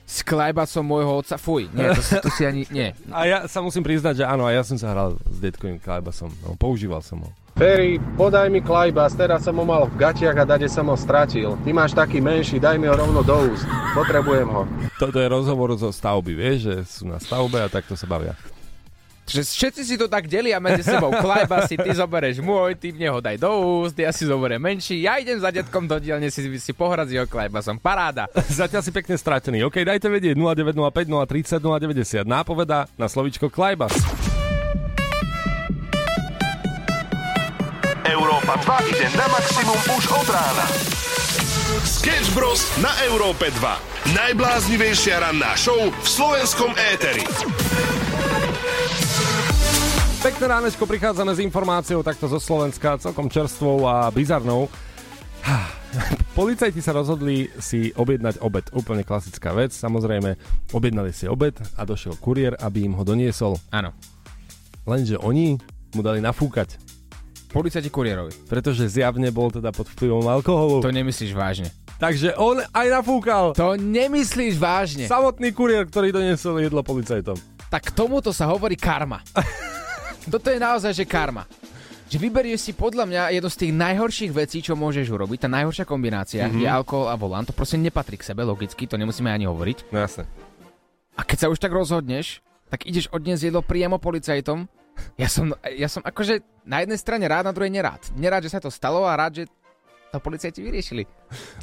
s 0.08 0.24
klajbasom 0.24 0.82
môjho 0.82 1.20
otca. 1.20 1.36
Fuj, 1.36 1.68
nie, 1.70 1.84
to, 1.92 2.00
si- 2.00 2.22
to 2.24 2.32
si 2.32 2.48
ani... 2.48 2.64
Nie, 2.72 2.96
A 3.12 3.28
ja 3.28 3.38
sa 3.44 3.60
musím 3.60 3.84
priznať, 3.84 4.18
že 4.18 4.26
áno, 4.26 4.48
a 4.48 4.56
ja 4.56 4.64
som 4.64 4.80
sa 4.80 4.90
hral 4.90 5.20
s 5.22 5.38
detkovým 5.38 5.78
Klajbasom. 5.78 6.32
No, 6.42 6.56
používal 6.56 7.04
som 7.04 7.28
ho. 7.28 7.30
Ferry, 7.54 7.98
podaj 8.16 8.48
mi 8.48 8.62
klajbas, 8.62 9.18
teraz 9.18 9.42
som 9.42 9.58
ho 9.58 9.66
mal 9.66 9.84
v 9.84 9.98
gatiach 9.98 10.38
a 10.38 10.46
dade 10.46 10.70
som 10.70 10.86
ho 10.86 10.96
stratil. 10.96 11.58
Ty 11.60 11.70
máš 11.74 11.92
taký 11.92 12.22
menší, 12.22 12.62
daj 12.62 12.78
mi 12.78 12.86
ho 12.86 12.94
rovno 12.94 13.20
do 13.20 13.34
úst. 13.50 13.66
Potrebujem 13.92 14.46
ho. 14.48 14.64
Toto 14.96 15.18
je 15.18 15.28
rozhovor 15.28 15.74
zo 15.74 15.90
stavby, 15.90 16.32
vieš, 16.32 16.58
že 16.64 16.76
sú 16.88 17.04
na 17.06 17.18
stavbe 17.18 17.58
a 17.58 17.68
takto 17.68 17.98
sa 17.98 18.06
bavia. 18.06 18.38
Že 19.28 19.44
všetci 19.44 19.82
si 19.84 19.96
to 20.00 20.08
tak 20.08 20.32
delia 20.32 20.56
medzi 20.64 20.88
sebou. 20.88 21.12
Klajba 21.12 21.68
si, 21.68 21.76
ty 21.76 21.92
zobereš 21.92 22.40
môj, 22.40 22.80
ty 22.80 22.96
mne 22.96 23.12
ho 23.12 23.20
daj 23.20 23.36
do 23.36 23.52
úst, 23.84 24.00
ja 24.00 24.16
si 24.16 24.24
zoberiem 24.24 24.64
menší, 24.64 25.04
ja 25.04 25.20
idem 25.20 25.36
za 25.36 25.52
detkom 25.52 25.84
do 25.84 26.00
dielne 26.00 26.32
si, 26.32 26.48
si 26.48 26.72
pohrať 26.72 27.12
s 27.12 27.14
jeho 27.20 27.28
klajbasom. 27.28 27.76
Paráda. 27.76 28.32
Zatiaľ 28.48 28.82
si 28.88 28.96
pekne 28.96 29.20
stratený. 29.20 29.68
OK, 29.68 29.84
dajte 29.84 30.08
vedieť 30.08 30.40
0905 30.40 31.12
030 31.12 31.60
090. 31.60 32.24
Nápoveda 32.24 32.88
na 32.96 33.12
slovičko 33.12 33.52
Klajbas. 33.52 33.92
Európa 38.08 38.56
2 38.64 38.92
ide 38.96 39.08
na 39.20 39.28
maximum 39.28 39.80
už 39.92 40.04
od 40.08 40.28
rána. 40.32 40.66
Sketch 41.84 42.32
Bros. 42.32 42.64
na 42.80 42.96
Európe 43.12 43.52
2. 43.60 44.16
Najbláznivejšia 44.16 45.20
ranná 45.20 45.52
show 45.60 45.92
v 45.92 46.08
slovenskom 46.08 46.72
éteri. 46.96 47.28
Pekné 50.18 50.50
ránečko, 50.50 50.90
prichádzame 50.90 51.30
s 51.30 51.40
informáciou 51.46 52.02
takto 52.02 52.26
zo 52.26 52.42
Slovenska, 52.42 52.98
celkom 52.98 53.30
čerstvou 53.30 53.86
a 53.86 54.10
bizarnou. 54.10 54.66
Policajti 56.38 56.82
sa 56.82 56.90
rozhodli 56.98 57.54
si 57.62 57.94
objednať 57.94 58.42
obed. 58.42 58.66
Úplne 58.74 59.06
klasická 59.06 59.54
vec. 59.54 59.78
Samozrejme, 59.78 60.34
objednali 60.74 61.14
si 61.14 61.30
obed 61.30 61.54
a 61.78 61.82
došiel 61.86 62.18
kuriér, 62.18 62.58
aby 62.58 62.90
im 62.90 62.98
ho 62.98 63.06
doniesol. 63.06 63.62
Áno. 63.70 63.94
Lenže 64.90 65.22
oni 65.22 65.62
mu 65.94 66.02
dali 66.02 66.18
nafúkať, 66.18 66.82
Policajti 67.54 67.88
kuriérovi. 67.88 68.34
pretože 68.50 68.90
zjavne 68.90 69.30
bol 69.32 69.54
teda 69.54 69.70
pod 69.70 69.86
vplyvom 69.96 70.26
alkoholu. 70.28 70.82
To 70.82 70.92
nemyslíš 70.92 71.32
vážne. 71.38 71.70
Takže 72.02 72.34
on 72.42 72.58
aj 72.74 72.88
nafúkal. 72.90 73.54
To 73.54 73.78
nemyslíš 73.78 74.58
vážne. 74.58 75.06
Samotný 75.06 75.54
kuriér, 75.54 75.86
ktorý 75.86 76.10
doniesol 76.10 76.58
jedlo 76.58 76.82
policajtom. 76.82 77.38
Tak 77.70 77.94
tomuto 77.94 78.34
sa 78.34 78.50
hovorí 78.50 78.74
karma. 78.74 79.22
Toto 80.28 80.52
je 80.52 80.60
naozaj, 80.60 80.92
že 80.92 81.08
karma. 81.08 81.48
Že 82.08 82.24
vyberieš 82.24 82.60
si 82.68 82.72
podľa 82.72 83.04
mňa 83.08 83.22
jedno 83.36 83.50
z 83.52 83.60
tých 83.68 83.74
najhorších 83.76 84.32
vecí, 84.32 84.60
čo 84.64 84.80
môžeš 84.80 85.08
urobiť. 85.12 85.48
Tá 85.48 85.50
najhoršia 85.52 85.84
kombinácia 85.88 86.48
mm-hmm. 86.48 86.64
je 86.64 86.68
alkohol 86.68 87.08
a 87.12 87.16
volant. 87.20 87.48
To 87.48 87.56
proste 87.56 87.80
nepatrí 87.80 88.16
k 88.20 88.28
sebe, 88.28 88.48
logicky, 88.48 88.88
to 88.88 88.96
nemusíme 88.96 89.28
ani 89.28 89.48
hovoriť. 89.48 89.92
No 89.92 90.04
jasne. 90.04 90.24
A 91.16 91.24
keď 91.24 91.38
sa 91.48 91.52
už 91.52 91.60
tak 91.60 91.72
rozhodneš, 91.76 92.40
tak 92.68 92.88
ideš 92.88 93.12
odniesť 93.12 93.52
jedlo 93.52 93.64
priamo 93.64 94.00
policajtom. 94.00 94.68
Ja 95.16 95.28
som, 95.32 95.52
ja 95.64 95.88
som 95.88 96.04
akože 96.04 96.44
na 96.64 96.84
jednej 96.84 97.00
strane 97.00 97.26
rád, 97.28 97.48
na 97.48 97.54
druhej 97.56 97.72
nerád. 97.72 98.02
Nerád, 98.16 98.44
že 98.48 98.54
sa 98.56 98.60
to 98.64 98.72
stalo 98.72 99.08
a 99.08 99.16
rád, 99.16 99.44
že 99.44 99.44
to 100.12 100.20
policajti 100.24 100.64
vyriešili. 100.64 101.04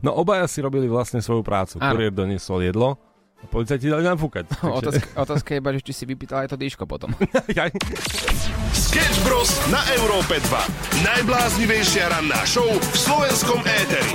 No 0.05 0.13
obaja 0.13 0.45
si 0.45 0.61
robili 0.61 0.85
vlastne 0.89 1.25
svoju 1.25 1.41
prácu. 1.41 1.81
Áno. 1.81 1.97
Kuriér 1.97 2.13
doniesol 2.13 2.65
jedlo 2.65 3.01
a 3.45 3.47
policajti 3.47 3.93
dali 3.93 4.09
nafúkať. 4.09 4.49
Takže- 4.57 4.73
Otázka, 4.73 5.07
otázka 5.21 5.49
je 5.53 5.59
iba, 5.61 5.71
že 5.77 5.81
či 5.85 5.93
si 5.93 6.05
vypýtal 6.09 6.49
aj 6.49 6.49
to 6.51 6.57
dýško 6.57 6.89
potom. 6.89 7.13
Sketch 8.89 9.19
Bros. 9.23 9.53
na 9.69 9.85
Európe 10.01 10.41
2. 10.41 11.05
Najbláznivejšia 11.05 12.09
ranná 12.09 12.41
show 12.49 12.67
v 12.67 12.97
slovenskom 12.97 13.61
éteri. 13.69 14.13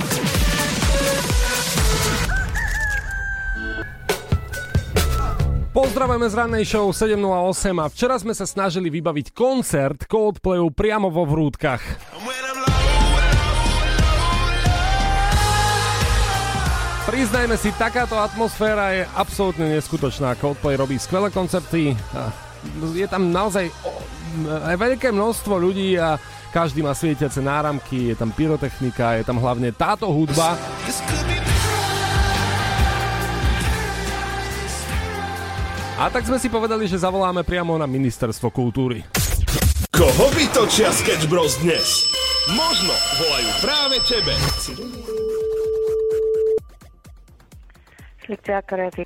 Pozdravujeme 5.70 6.26
z 6.26 6.34
rannej 6.34 6.64
show 6.66 6.90
7.08 6.90 7.78
a 7.78 7.86
včera 7.86 8.18
sme 8.18 8.34
sa 8.34 8.42
snažili 8.42 8.90
vybaviť 8.90 9.30
koncert 9.30 10.10
Coldplayu 10.10 10.74
priamo 10.74 11.14
vo 11.14 11.22
vrútkach. 11.22 12.09
Priznajme 17.10 17.58
si, 17.58 17.74
takáto 17.74 18.14
atmosféra 18.14 18.94
je 18.94 19.02
absolútne 19.18 19.66
neskutočná. 19.66 20.38
Coldplay 20.38 20.78
robí 20.78 20.94
skvelé 20.94 21.26
koncerty. 21.34 21.98
a 22.14 22.30
Je 22.94 23.02
tam 23.10 23.34
naozaj 23.34 23.66
aj 24.46 24.76
veľké 24.78 25.10
množstvo 25.10 25.58
ľudí 25.58 25.98
a 25.98 26.22
každý 26.54 26.86
má 26.86 26.94
svietiace 26.94 27.42
náramky, 27.42 28.14
je 28.14 28.16
tam 28.16 28.30
pyrotechnika, 28.30 29.18
je 29.18 29.26
tam 29.26 29.42
hlavne 29.42 29.74
táto 29.74 30.06
hudba. 30.06 30.54
A 35.98 36.06
tak 36.14 36.30
sme 36.30 36.38
si 36.38 36.46
povedali, 36.46 36.86
že 36.86 37.02
zavoláme 37.02 37.42
priamo 37.42 37.74
na 37.74 37.90
ministerstvo 37.90 38.54
kultúry. 38.54 39.02
Koho 39.90 40.30
vytočia 40.38 40.94
Sketch 40.94 41.26
Bros 41.26 41.58
dnes? 41.58 42.06
Možno 42.54 42.94
volajú 43.18 43.50
práve 43.66 43.96
tebe. 44.06 44.32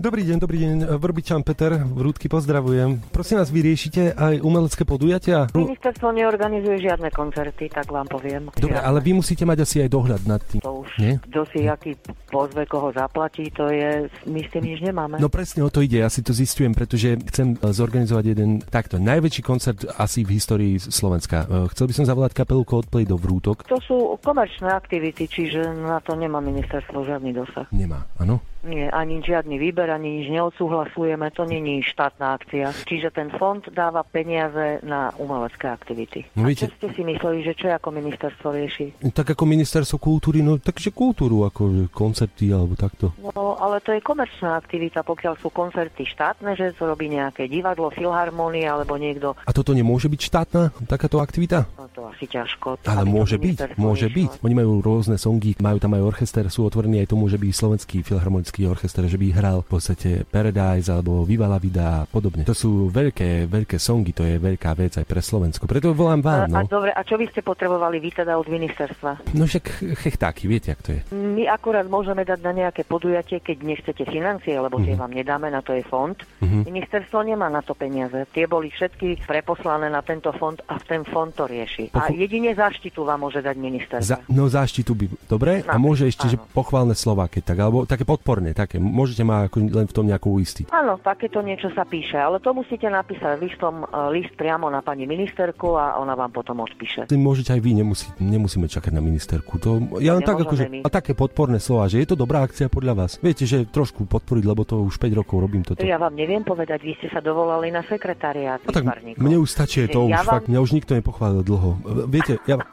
Dobrý 0.04 0.20
deň, 0.20 0.36
dobrý 0.36 0.58
deň. 0.60 1.00
Vrbičan 1.00 1.40
Peter, 1.40 1.80
Vrúdky 1.80 2.28
pozdravujem. 2.28 3.00
Prosím 3.08 3.40
vás, 3.40 3.48
vy 3.48 3.64
riešite 3.64 4.12
aj 4.12 4.44
umelecké 4.44 4.84
podujatia? 4.84 5.48
Ministerstvo 5.56 6.12
neorganizuje 6.12 6.84
žiadne 6.84 7.08
koncerty, 7.08 7.72
tak 7.72 7.88
vám 7.88 8.04
poviem. 8.04 8.52
Dobre, 8.52 8.76
ale 8.76 9.00
vy 9.00 9.16
musíte 9.16 9.48
mať 9.48 9.64
asi 9.64 9.80
aj 9.80 9.88
dohľad 9.88 10.22
nad 10.28 10.44
tým. 10.44 10.60
To 10.60 10.84
už, 10.84 10.90
Nie? 11.00 11.16
kto 11.24 11.40
si 11.48 11.64
aký 11.64 11.96
pozve, 12.28 12.68
koho 12.68 12.92
zaplatí, 12.92 13.48
to 13.48 13.72
je, 13.72 14.12
my 14.28 14.44
s 14.44 14.48
tým 14.52 14.64
nič 14.68 14.84
nemáme. 14.84 15.16
No 15.16 15.32
presne 15.32 15.64
o 15.64 15.72
to 15.72 15.80
ide, 15.80 16.04
ja 16.04 16.12
si 16.12 16.20
to 16.20 16.36
zistujem, 16.36 16.76
pretože 16.76 17.16
chcem 17.32 17.56
e, 17.56 17.72
zorganizovať 17.72 18.24
jeden 18.28 18.60
takto 18.60 19.00
najväčší 19.00 19.40
koncert 19.40 19.88
asi 19.96 20.20
v 20.20 20.36
histórii 20.36 20.76
Slovenska. 20.76 21.48
E, 21.48 21.72
Chcel 21.72 21.88
by 21.88 21.94
som 21.96 22.04
zavolať 22.04 22.36
kapelu 22.36 22.60
Coldplay 22.68 23.08
do 23.08 23.16
Vrútok. 23.16 23.64
To 23.72 23.80
sú 23.80 24.20
komerčné 24.20 24.68
aktivity, 24.68 25.24
čiže 25.24 25.64
na 25.80 26.04
to 26.04 26.12
nemá 26.12 26.44
ministerstvo 26.44 27.08
žiadny 27.08 27.32
dosah. 27.32 27.64
Nemá, 27.72 28.04
áno? 28.20 28.44
Nie, 28.64 28.88
ani 28.88 29.20
žiadny 29.20 29.60
výber, 29.60 29.92
ani 29.92 30.24
nič 30.24 30.32
neodsúhlasujeme, 30.32 31.28
to 31.30 31.44
není 31.44 31.84
štátna 31.84 32.40
akcia. 32.40 32.72
Čiže 32.88 33.12
ten 33.12 33.28
fond 33.36 33.60
dáva 33.68 34.00
peniaze 34.00 34.80
na 34.80 35.12
umelecké 35.20 35.68
aktivity. 35.68 36.24
No 36.32 36.44
A 36.44 36.52
viete- 36.52 36.72
čo 36.72 36.76
ste 36.80 36.88
si 36.96 37.02
mysleli, 37.04 37.44
že 37.44 37.52
čo 37.52 37.68
ako 37.68 37.92
ministerstvo 37.92 38.48
rieši? 38.50 38.86
Tak 39.12 39.36
ako 39.36 39.44
ministerstvo 39.44 40.00
kultúry, 40.00 40.40
no 40.40 40.56
takže 40.56 40.96
kultúru, 40.96 41.44
ako 41.44 41.92
koncerty 41.92 42.56
alebo 42.56 42.72
takto. 42.72 43.12
No, 43.20 43.60
ale 43.60 43.84
to 43.84 43.92
je 43.92 44.00
komerčná 44.00 44.56
aktivita, 44.56 45.04
pokiaľ 45.04 45.36
sú 45.44 45.52
koncerty 45.52 46.08
štátne, 46.08 46.56
že 46.56 46.72
to 46.72 46.88
robí 46.88 47.12
nejaké 47.12 47.44
divadlo, 47.44 47.92
filharmónia 47.92 48.72
alebo 48.72 48.96
niekto. 48.96 49.36
A 49.44 49.52
toto 49.52 49.76
nemôže 49.76 50.08
byť 50.08 50.20
štátna 50.24 50.62
takáto 50.88 51.20
aktivita? 51.20 51.68
No 51.76 51.84
to 51.92 52.08
asi 52.08 52.24
ťažko. 52.24 52.80
Ale 52.88 53.04
môže 53.04 53.36
byť, 53.36 53.76
môže 53.76 54.08
byť. 54.08 54.40
Oni 54.40 54.54
majú 54.56 54.80
rôzne 54.80 55.20
songy, 55.20 55.52
majú 55.60 55.76
tam 55.76 55.92
aj 55.92 56.02
orchester, 56.02 56.48
sú 56.48 56.64
otvorení 56.64 57.04
aj 57.04 57.12
to 57.12 57.16
môže 57.20 57.36
byť 57.36 57.50
slovenský 57.52 58.00
filharmonický 58.06 58.53
orchester, 58.62 59.02
že 59.04 59.16
by 59.16 59.26
hral 59.32 59.58
v 59.60 59.68
podstate 59.68 60.08
Paradise 60.24 60.86
alebo 60.86 61.22
Viva 61.22 61.44
la 61.44 61.58
Vida 61.58 61.84
a 61.96 62.06
podobne. 62.06 62.44
To 62.44 62.54
sú 62.54 62.86
veľké, 62.86 63.44
veľké 63.44 63.74
songy, 63.76 64.12
to 64.12 64.22
je 64.22 64.38
veľká 64.38 64.70
vec 64.72 64.94
aj 64.94 65.02
pre 65.02 65.18
Slovensko. 65.18 65.66
Preto 65.66 65.90
volám 65.90 66.20
vám, 66.20 66.46
A, 66.46 66.46
a 66.46 66.62
no. 66.62 66.70
dobre, 66.70 66.90
a 66.90 67.00
čo 67.00 67.16
by 67.16 67.26
ste 67.26 67.40
potrebovali 67.40 67.98
vy 67.98 68.14
teda 68.14 68.34
od 68.34 68.46
ministerstva? 68.46 69.32
No 69.32 69.44
však 69.44 69.64
chechtáky, 69.96 70.44
viete, 70.44 70.70
jak 70.70 70.80
to 70.80 70.90
je. 70.92 71.00
My 71.10 71.48
akurát 71.48 71.84
môžeme 71.84 72.22
dať 72.22 72.38
na 72.40 72.52
nejaké 72.54 72.84
podujatie, 72.84 73.38
keď 73.38 73.56
nechcete 73.60 74.04
financie, 74.04 74.54
lebo 74.54 74.78
tie 74.78 74.94
vám 74.94 75.10
nedáme, 75.10 75.48
na 75.48 75.58
to 75.58 75.72
je 75.72 75.82
fond. 75.82 76.14
Mhm. 76.38 76.62
Ministerstvo 76.64 77.22
nemá 77.22 77.48
na 77.48 77.60
to 77.60 77.72
peniaze. 77.72 78.28
Tie 78.28 78.44
boli 78.44 78.68
všetky 78.68 79.24
preposlané 79.24 79.88
na 79.88 80.00
tento 80.00 80.28
fond 80.30 80.60
a 80.64 80.76
ten 80.76 81.02
fond 81.02 81.30
to 81.30 81.44
rieši. 81.44 81.88
A 81.90 82.04
Pochu- 82.04 82.18
jedine 82.18 82.52
záštitu 82.52 83.00
vám 83.00 83.22
môže 83.22 83.40
dať 83.40 83.56
ministerstvo. 83.56 84.04
Za, 84.04 84.18
no 84.26 84.44
záštitu 84.44 84.92
by, 84.92 85.06
dobre? 85.24 85.52
A 85.62 85.72
No, 85.74 85.86
môže 85.86 86.04
ešte, 86.04 86.26
že 86.26 86.36
áno. 86.36 86.44
pochválne 86.50 86.92
slova, 86.92 87.24
keď 87.24 87.42
tak, 87.46 87.58
alebo 87.60 87.84
také 87.84 88.02
podporné, 88.02 88.43
také. 88.52 88.76
Môžete 88.76 89.22
ma 89.22 89.46
ako 89.46 89.64
len 89.64 89.86
v 89.86 89.94
tom 89.94 90.04
nejako 90.04 90.36
uistiť. 90.36 90.66
Áno, 90.68 90.98
takéto 90.98 91.40
niečo 91.40 91.70
sa 91.72 91.86
píše, 91.86 92.18
ale 92.18 92.36
to 92.36 92.50
musíte 92.50 92.84
napísať 92.84 93.38
listom, 93.38 93.86
e, 93.86 94.12
list 94.12 94.34
priamo 94.34 94.66
na 94.66 94.82
pani 94.82 95.06
ministerku 95.06 95.78
a 95.78 95.96
ona 95.96 96.12
vám 96.12 96.34
potom 96.34 96.60
odpíše. 96.60 97.06
Môžete 97.14 97.54
aj 97.54 97.60
vy, 97.62 97.70
nemusí, 97.72 98.10
nemusíme 98.18 98.66
čakať 98.66 98.90
na 98.90 99.00
ministerku. 99.00 99.56
To, 99.56 99.70
ja 100.02 100.12
len 100.12 100.20
tak 100.20 100.36
Nemôžeme 100.36 100.44
akože, 100.44 100.64
my. 100.68 100.78
a 100.82 100.88
také 100.90 101.12
podporné 101.14 101.62
slova, 101.62 101.86
že 101.86 102.02
je 102.02 102.08
to 102.10 102.16
dobrá 102.18 102.42
akcia 102.42 102.66
podľa 102.66 103.06
vás. 103.06 103.10
Viete, 103.22 103.46
že 103.46 103.64
trošku 103.64 104.04
podporiť, 104.04 104.44
lebo 104.44 104.66
to 104.66 104.82
už 104.82 104.98
5 104.98 105.14
rokov 105.14 105.38
robím 105.38 105.62
toto. 105.62 105.80
Ja 105.80 105.96
vám 105.96 106.18
neviem 106.18 106.42
povedať, 106.42 106.82
vy 106.82 106.98
ste 106.98 107.08
sa 107.08 107.22
dovolali 107.22 107.70
na 107.70 107.86
sekretariát. 107.86 108.58
No 108.66 108.74
tak 108.74 108.82
mne 109.14 109.36
už 109.38 109.48
stačí 109.48 109.86
to, 109.86 110.10
Ja 110.10 110.20
už 110.20 110.26
vám- 110.26 110.34
fakt, 110.34 110.46
mňa 110.50 110.58
už 110.58 110.70
nikto 110.72 110.92
nepochválil 110.96 111.40
dlho. 111.40 111.70
Viete, 112.08 112.42
ja, 112.44 112.58
no, 112.58 112.64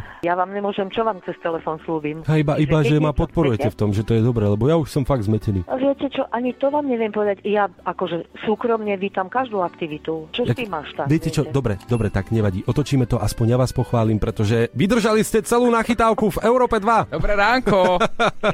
Ja 0.26 0.32
vám 0.34 0.50
nemôžem, 0.50 0.88
čo 0.88 1.02
vám 1.02 1.20
cez 1.22 1.36
telefón 1.38 1.76
slúbim. 1.84 2.22
a 2.24 2.38
iba, 2.38 2.56
iba, 2.56 2.80
keď 2.80 2.88
že 2.88 2.96
ma 2.96 3.12
podporujete 3.12 3.68
v 3.68 3.76
tom, 3.76 3.90
že 3.92 4.06
to 4.06 4.16
je 4.16 4.22
dobré, 4.22 4.46
lebo 4.46 4.64
ja 4.64 4.78
už 4.78 4.88
som 4.96 5.04
fakt 5.04 5.28
zmetený. 5.28 5.68
A 5.68 5.76
Viete 5.76 6.08
čo, 6.08 6.24
ani 6.32 6.56
to 6.56 6.72
vám 6.72 6.88
neviem 6.88 7.12
povedať. 7.12 7.44
Ja 7.44 7.68
akože 7.68 8.32
súkromne 8.48 8.96
vítam 8.96 9.28
každú 9.28 9.60
aktivitu. 9.60 10.32
Čo 10.32 10.48
s 10.48 10.56
Jak- 10.56 10.58
tým 10.64 10.72
máš 10.72 10.88
tak? 10.96 11.12
Viete 11.12 11.28
čo, 11.28 11.44
dobre, 11.44 11.76
dobre, 11.84 12.08
tak 12.08 12.32
nevadí. 12.32 12.64
Otočíme 12.64 13.04
to, 13.04 13.20
aspoň 13.20 13.52
ja 13.52 13.58
vás 13.60 13.76
pochválim, 13.76 14.16
pretože 14.16 14.72
vydržali 14.72 15.20
ste 15.20 15.44
celú 15.44 15.68
nachytávku 15.68 16.32
v 16.32 16.38
Európe 16.48 16.80
2. 16.80 17.12
Dobré 17.12 17.36
ránko. 17.36 18.00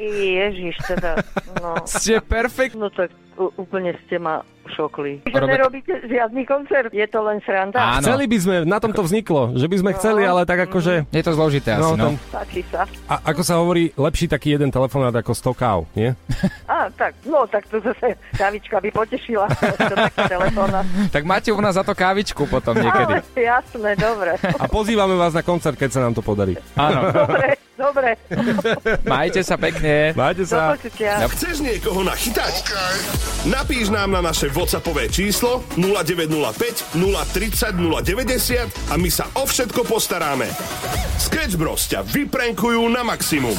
Ježiš, 0.02 0.74
teda, 0.90 1.22
no. 1.62 1.78
Ste 1.86 2.18
perfekt. 2.18 2.74
No 2.74 2.90
tak 2.90 3.14
úplne 3.56 3.94
ste 4.06 4.18
ma 4.18 4.42
šokli. 4.72 5.22
Že 5.24 5.38
Robe- 5.38 5.52
nerobíte 5.52 5.92
žiadny 6.04 6.42
koncert, 6.42 6.90
je 6.90 7.06
to 7.06 7.20
len 7.22 7.38
sranda. 7.44 7.78
Áno. 7.78 8.04
Chceli 8.04 8.24
by 8.26 8.38
sme, 8.40 8.54
na 8.64 8.78
tom 8.80 8.90
to 8.90 9.04
vzniklo, 9.04 9.52
že 9.54 9.66
by 9.68 9.76
sme 9.78 9.90
chceli, 9.94 10.22
ale 10.24 10.42
tak 10.42 10.66
akože... 10.66 11.06
Je 11.08 11.22
to 11.22 11.32
zložité 11.32 11.76
asi, 11.76 11.92
no. 11.94 12.16
tam- 12.16 12.18
Páči 12.32 12.62
sa. 12.68 12.88
a 13.06 13.14
ako 13.28 13.42
sa 13.44 13.54
hovorí, 13.60 13.92
lepší 13.94 14.26
taký 14.26 14.56
jeden 14.56 14.72
telefonát 14.72 15.12
ako 15.12 15.32
100 15.32 15.52
káv, 15.54 15.78
nie? 15.92 16.16
Á, 16.72 16.88
tak, 16.92 17.12
no 17.22 17.44
tak 17.46 17.68
to 17.68 17.78
zase 17.78 18.16
kávička 18.34 18.80
by 18.80 18.90
potešila. 18.90 19.46
Tak 21.12 21.22
máte 21.24 21.52
u 21.52 21.60
nás 21.60 21.74
za 21.76 21.84
to 21.84 21.92
kávičku 21.94 22.46
potom 22.48 22.76
niekedy. 22.76 23.20
Á, 23.20 23.60
jasné, 23.60 23.94
dobre. 23.96 24.36
A 24.40 24.64
pozývame 24.66 25.14
vás 25.14 25.34
na 25.34 25.44
koncert, 25.44 25.76
keď 25.76 25.90
sa 25.92 26.00
nám 26.00 26.16
to 26.16 26.22
podarí. 26.24 26.56
Áno. 26.74 27.12
Dobre, 27.12 27.58
dobre. 27.82 28.14
Majte 29.10 29.42
sa 29.42 29.58
pekne. 29.58 30.14
Majte 30.14 30.46
sa. 30.46 30.78
počutia. 30.78 31.26
Chceš 31.26 31.66
niekoho 31.66 32.06
nachytať? 32.06 32.62
Napíš 33.50 33.90
nám 33.90 34.14
na 34.14 34.22
naše 34.22 34.46
WhatsAppové 34.54 35.10
číslo 35.10 35.66
0905 35.74 36.94
030 36.94 37.74
090 37.74 38.92
a 38.92 38.94
my 38.94 39.10
sa 39.10 39.26
o 39.34 39.42
všetko 39.42 39.82
postaráme. 39.82 40.46
Sketch 41.18 41.58
Bros 41.58 41.90
ťa 41.90 42.06
vyprenkujú 42.06 42.86
na 42.86 43.02
maximum. 43.02 43.54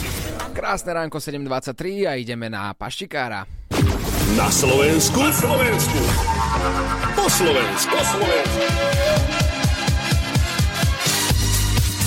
Krásne 0.53 0.93
ránko 0.95 1.17
7.23 1.19 2.07
a 2.07 2.13
ideme 2.15 2.47
na 2.47 2.71
paštikára. 2.77 3.43
Na 4.38 4.47
Slovensku. 4.49 5.19
Na 5.19 5.33
Slovensku. 5.33 5.99
Po 7.17 7.25
Slovensku. 7.27 7.91
Po 7.91 8.01
Slovensku. 8.05 9.12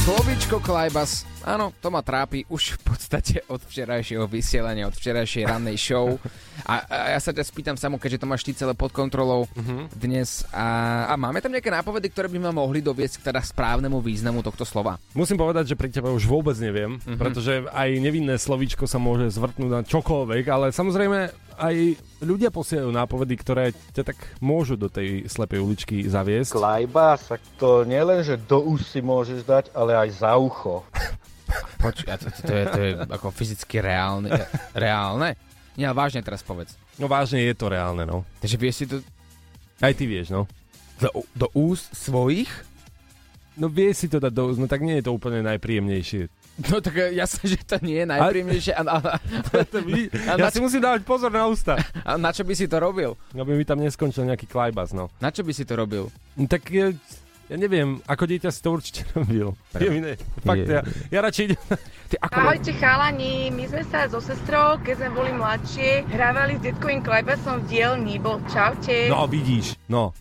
Slovíčko 0.06 0.62
Klajbas. 0.62 1.26
Áno, 1.42 1.74
to 1.82 1.90
ma 1.90 1.98
trápi 1.98 2.46
už 2.46 2.78
v 2.78 2.94
podstate 2.94 3.42
od 3.50 3.58
včerajšieho 3.58 4.30
vysielania, 4.30 4.86
od 4.86 4.94
včerajšej 4.94 5.42
rannej 5.42 5.74
show. 5.74 6.14
A, 6.62 6.78
a 6.86 6.96
ja 7.10 7.18
sa 7.18 7.34
ťa 7.34 7.42
spýtam 7.42 7.74
samo, 7.74 7.98
keďže 7.98 8.22
to 8.22 8.30
máš 8.30 8.46
ty 8.46 8.54
celé 8.54 8.70
pod 8.78 8.94
kontrolou 8.94 9.50
dnes. 9.98 10.46
A, 10.54 11.10
a 11.10 11.18
máme 11.18 11.42
tam 11.42 11.50
nejaké 11.50 11.74
nápovedy, 11.74 12.06
ktoré 12.14 12.30
by 12.30 12.38
ma 12.38 12.54
mohli 12.54 12.86
doviesť 12.86 13.18
k 13.18 13.34
teda 13.34 13.42
správnemu 13.42 13.98
významu 13.98 14.46
tohto 14.46 14.62
slova? 14.62 14.94
Musím 15.10 15.42
povedať, 15.42 15.74
že 15.74 15.78
pri 15.78 15.90
tebe 15.90 16.14
už 16.14 16.22
vôbec 16.30 16.54
neviem, 16.62 17.02
Mhm. 17.02 17.18
pretože 17.18 17.66
aj 17.66 17.90
nevinné 17.98 18.38
slovíčko 18.38 18.86
sa 18.86 19.02
môže 19.02 19.34
zvrtnúť 19.34 19.70
na 19.74 19.82
čokoľvek, 19.82 20.44
ale 20.46 20.70
samozrejme 20.70 21.34
aj 21.56 21.96
ľudia 22.20 22.52
posielajú 22.52 22.92
nápovedy, 22.92 23.34
ktoré 23.36 23.64
ťa 23.92 24.12
tak 24.12 24.18
môžu 24.38 24.76
do 24.76 24.86
tej 24.86 25.26
slepej 25.26 25.60
uličky 25.60 25.96
zaviesť. 26.06 26.52
Klajba, 26.54 27.16
tak 27.16 27.40
to 27.56 27.82
nielen, 27.82 28.20
že 28.22 28.36
do 28.38 28.60
úst 28.62 28.92
si 28.92 29.00
môžeš 29.00 29.42
dať, 29.44 29.64
ale 29.72 29.96
aj 29.96 30.08
za 30.20 30.36
ucho. 30.36 30.84
Počkaj, 31.84 32.16
to, 32.20 32.28
to, 32.30 32.40
to, 32.42 32.52
je, 32.52 32.64
to 32.66 32.78
je 32.80 32.90
ako 33.08 33.28
fyzicky 33.30 33.78
reálne. 33.80 34.28
reálne? 34.74 35.38
Nie, 35.76 35.92
ale 35.92 35.96
vážne 35.96 36.24
teraz 36.24 36.40
povedz. 36.40 36.72
No 36.96 37.06
vážne 37.06 37.44
je 37.44 37.52
to 37.52 37.68
reálne, 37.68 38.08
no. 38.08 38.24
Takže 38.40 38.56
vieš 38.56 38.76
si 38.80 38.86
to 38.88 38.96
Aj 39.84 39.92
ty 39.92 40.08
vieš, 40.08 40.32
no. 40.32 40.48
do, 40.96 41.12
do 41.36 41.46
úst 41.52 41.92
svojich? 41.92 42.48
No 43.56 43.68
vieš 43.68 44.04
si 44.04 44.08
to 44.08 44.16
dať 44.20 44.32
do 44.32 44.48
úst, 44.48 44.58
no 44.60 44.68
tak 44.68 44.80
nie 44.80 44.96
je 45.00 45.04
to 45.04 45.12
úplne 45.12 45.44
najpríjemnejšie. 45.44 46.28
No 46.56 46.80
tak 46.80 46.96
e, 46.96 47.12
jasne, 47.12 47.52
že 47.52 47.60
to 47.60 47.76
nie 47.84 48.00
je 48.00 48.06
najpríjemnejšie. 48.08 48.72
A, 48.72 48.82
a, 48.82 48.96
a, 48.96 49.12
a, 49.20 50.36
Ja 50.36 50.40
na, 50.40 50.48
si 50.48 50.60
musím 50.64 50.80
dávať 50.80 51.04
pozor 51.04 51.28
na 51.28 51.44
ústa, 51.44 51.76
a 52.00 52.16
na 52.16 52.32
čo 52.32 52.48
by 52.48 52.56
si 52.56 52.64
to 52.64 52.80
robil? 52.80 53.12
aby 53.36 53.52
mi 53.52 53.64
tam 53.68 53.76
neskončil 53.76 54.24
nejaký 54.24 54.48
klajbas, 54.48 54.96
no. 54.96 55.12
Na 55.20 55.28
čo 55.28 55.44
by 55.44 55.52
si 55.52 55.68
to 55.68 55.76
robil? 55.76 56.08
No 56.32 56.48
Tak 56.48 56.64
ja, 56.72 56.96
ja 57.46 57.56
neviem, 57.60 58.00
ako 58.08 58.24
dieťa 58.24 58.48
si 58.48 58.60
to 58.64 58.72
určite 58.72 59.04
robil. 59.16 59.52
Je 59.76 59.90
ne, 60.00 60.16
fakt, 60.40 60.64
Je. 60.64 60.72
ja, 60.72 60.82
ja 61.12 61.18
radšej 61.20 61.44
idem 61.52 61.60
Ty 62.06 62.16
ako... 62.22 62.38
Ahojte 62.38 62.72
chalani, 62.78 63.50
my 63.50 63.64
sme 63.66 63.82
sa 63.90 64.06
so 64.06 64.22
sestrou, 64.22 64.78
keď 64.80 64.94
sme 65.04 65.10
boli 65.12 65.32
mladšie, 65.34 66.06
hrávali 66.08 66.56
s 66.56 66.62
detkovým 66.62 67.02
klebesom 67.02 67.66
v 67.66 67.66
dielni, 67.68 68.16
bol 68.22 68.38
čaute. 68.48 69.10
No 69.10 69.26
vidíš, 69.26 69.74
no. 69.90 70.14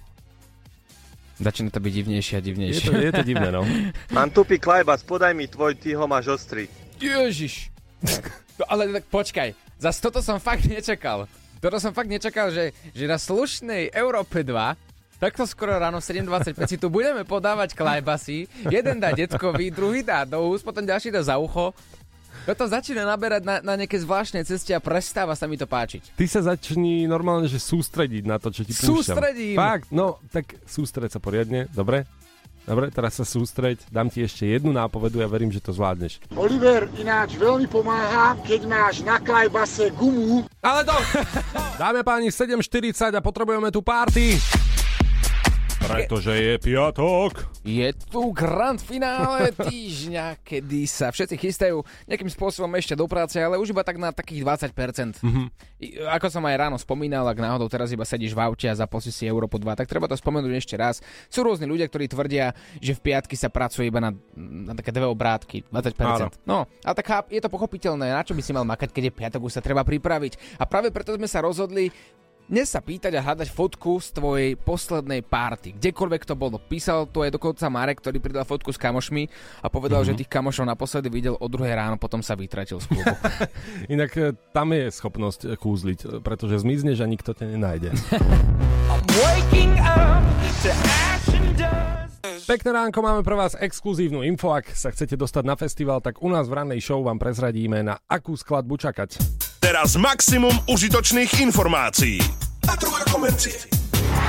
Začína 1.36 1.68
to 1.68 1.84
byť 1.84 1.94
divnejšie 1.94 2.34
a 2.36 2.42
Je 2.42 2.46
divnejšie. 2.48 2.88
to, 2.88 2.96
je 2.96 3.12
to 3.12 3.24
divné, 3.28 3.50
no. 3.52 3.68
Mám 4.16 4.32
tupý 4.32 4.56
klajbas, 4.56 5.04
podaj 5.04 5.36
mi 5.36 5.52
tvoj, 5.52 5.76
ty 5.76 5.92
ho 5.92 6.08
máš 6.08 6.32
ostrý. 6.32 6.72
Ježiš. 7.00 7.70
No, 8.56 8.64
ale 8.72 8.88
tak 8.88 9.12
počkaj, 9.12 9.52
zas 9.76 10.00
toto 10.00 10.24
som 10.24 10.40
fakt 10.40 10.64
nečakal. 10.64 11.28
Toto 11.60 11.76
som 11.76 11.92
fakt 11.92 12.08
nečakal, 12.08 12.56
že, 12.56 12.72
že 12.96 13.04
na 13.04 13.20
slušnej 13.20 13.92
Európe 13.92 14.48
2 14.48 14.80
takto 15.20 15.44
skoro 15.44 15.76
ráno 15.76 16.00
7.25 16.00 16.64
si 16.64 16.80
tu 16.80 16.88
budeme 16.88 17.28
podávať 17.28 17.76
klajbasy. 17.76 18.48
Jeden 18.72 19.04
dá 19.04 19.12
detkovi, 19.12 19.76
druhý 19.76 20.08
dá 20.08 20.24
do 20.24 20.40
úst, 20.48 20.64
potom 20.64 20.88
ďalší 20.88 21.12
dá 21.12 21.20
za 21.20 21.36
ucho. 21.36 21.76
Toto 22.46 22.70
začína 22.70 23.10
naberať 23.10 23.42
na, 23.42 23.58
na 23.66 23.74
nejaké 23.74 23.98
zvláštne 23.98 24.46
ceste 24.46 24.70
a 24.70 24.78
prestáva 24.78 25.34
sa 25.34 25.50
mi 25.50 25.58
to 25.58 25.66
páčiť. 25.66 26.14
Ty 26.14 26.26
sa 26.30 26.42
začni 26.54 27.10
normálne, 27.10 27.50
že 27.50 27.58
sústrediť 27.58 28.24
na 28.30 28.38
to, 28.38 28.54
čo 28.54 28.62
ti 28.62 28.70
púšťam. 28.70 29.02
Sústredím. 29.02 29.58
Fakt, 29.58 29.90
no, 29.90 30.22
tak 30.30 30.54
sústred 30.70 31.10
sa 31.10 31.18
poriadne, 31.18 31.66
dobre? 31.74 32.06
Dobre, 32.66 32.90
teraz 32.90 33.22
sa 33.22 33.26
sústreď, 33.26 33.78
dám 33.94 34.10
ti 34.10 34.26
ešte 34.26 34.50
jednu 34.50 34.74
nápovedu 34.74 35.22
a 35.22 35.30
verím, 35.30 35.54
že 35.54 35.62
to 35.62 35.70
zvládneš. 35.70 36.18
Oliver 36.34 36.90
ináč 36.98 37.38
veľmi 37.38 37.70
pomáha, 37.70 38.34
keď 38.42 38.62
máš 38.66 39.06
na 39.06 39.22
klajbase 39.22 39.94
gumu. 39.94 40.50
Ale 40.66 40.82
to... 40.82 40.98
Dáme 41.82 42.02
páni 42.02 42.34
7.40 42.34 43.14
a 43.14 43.22
potrebujeme 43.22 43.70
tu 43.70 43.86
party. 43.86 44.42
Pretože 45.86 46.34
je 46.34 46.56
piatok. 46.58 47.32
Je 47.62 47.90
tu 48.10 48.34
grand 48.34 48.78
finále 48.78 49.54
týždňa, 49.54 50.42
kedy 50.42 50.86
sa 50.90 51.10
všetci 51.14 51.36
chystajú 51.38 51.82
nejakým 52.10 52.30
spôsobom 52.30 52.70
ešte 52.78 52.98
do 52.98 53.06
práce, 53.06 53.38
ale 53.38 53.58
už 53.62 53.74
iba 53.74 53.86
tak 53.86 54.02
na 54.02 54.10
takých 54.10 54.46
20%. 54.46 55.22
Mm-hmm. 55.22 55.46
Ako 56.14 56.28
som 56.30 56.46
aj 56.46 56.56
ráno 56.58 56.78
spomínal, 56.82 57.26
ak 57.30 57.38
náhodou 57.38 57.70
teraz 57.70 57.94
iba 57.94 58.06
sedíš 58.06 58.34
v 58.34 58.42
aute 58.42 58.66
a 58.70 58.76
zaposlí 58.78 59.12
si 59.14 59.24
Európu 59.26 59.62
2, 59.62 59.78
tak 59.78 59.90
treba 59.90 60.10
to 60.10 60.18
spomenúť 60.18 60.54
ešte 60.58 60.76
raz. 60.78 61.02
Sú 61.30 61.46
rôzni 61.46 61.70
ľudia, 61.70 61.86
ktorí 61.90 62.10
tvrdia, 62.10 62.54
že 62.82 62.98
v 62.98 63.04
piatky 63.12 63.38
sa 63.38 63.54
pracuje 63.54 63.90
iba 63.90 64.02
na, 64.02 64.14
na 64.38 64.74
také 64.74 64.90
dve 64.90 65.06
obrátky, 65.10 65.70
20%. 65.70 66.02
Áno. 66.02 66.28
No, 66.46 66.58
a 66.86 66.92
tak 66.94 67.30
je 67.30 67.42
to 67.42 67.50
pochopiteľné, 67.50 68.14
na 68.14 68.26
čo 68.26 68.34
by 68.34 68.42
si 68.42 68.54
mal 68.54 68.66
makať, 68.66 68.90
keď 68.90 69.04
je 69.10 69.14
piatok, 69.14 69.42
už 69.46 69.58
sa 69.58 69.62
treba 69.62 69.86
pripraviť. 69.86 70.62
A 70.62 70.70
práve 70.70 70.90
preto 70.90 71.14
sme 71.14 71.30
sa 71.30 71.42
rozhodli 71.42 71.90
dnes 72.46 72.70
sa 72.70 72.78
pýtať 72.78 73.18
a 73.18 73.26
hľadať 73.26 73.50
fotku 73.50 73.98
z 73.98 74.14
tvojej 74.14 74.52
poslednej 74.54 75.26
párty. 75.26 75.74
Kdekoľvek 75.74 76.30
to 76.30 76.38
bolo. 76.38 76.62
Písal 76.62 77.10
to 77.10 77.26
aj 77.26 77.34
dokonca 77.34 77.66
Marek, 77.74 77.98
ktorý 78.06 78.22
pridal 78.22 78.46
fotku 78.46 78.70
s 78.70 78.78
kamošmi 78.78 79.26
a 79.66 79.68
povedal, 79.68 80.06
mm-hmm. 80.06 80.14
že 80.14 80.20
tých 80.22 80.30
kamošov 80.30 80.70
naposledy 80.70 81.10
videl 81.10 81.34
o 81.42 81.48
druhé 81.50 81.74
ráno, 81.74 81.98
potom 81.98 82.22
sa 82.22 82.38
vytratil 82.38 82.78
z 82.78 82.86
klubu. 82.94 83.10
Inak 83.94 84.12
e, 84.14 84.38
tam 84.54 84.78
je 84.78 84.94
schopnosť 84.94 85.58
kúzliť, 85.58 86.22
pretože 86.22 86.62
zmizneš 86.62 87.02
a 87.02 87.10
nikto 87.10 87.34
ťa 87.34 87.46
nenájde. 87.50 87.90
Pekné 92.46 92.70
ránko, 92.78 93.02
máme 93.02 93.26
pre 93.26 93.34
vás 93.34 93.58
exkluzívnu 93.58 94.22
info. 94.22 94.54
Ak 94.54 94.70
sa 94.70 94.94
chcete 94.94 95.18
dostať 95.18 95.44
na 95.50 95.58
festival, 95.58 95.98
tak 95.98 96.22
u 96.22 96.30
nás 96.30 96.46
v 96.46 96.62
rannej 96.62 96.78
show 96.78 97.02
vám 97.02 97.18
prezradíme, 97.18 97.82
na 97.82 97.98
akú 98.06 98.38
skladbu 98.38 98.78
čakať. 98.78 99.45
Teraz 99.66 99.98
maximum 99.98 100.54
užitočných 100.70 101.42
informácií. 101.42 102.22
A 102.70 102.78
druhé 102.78 103.02
komercie. 103.10 103.66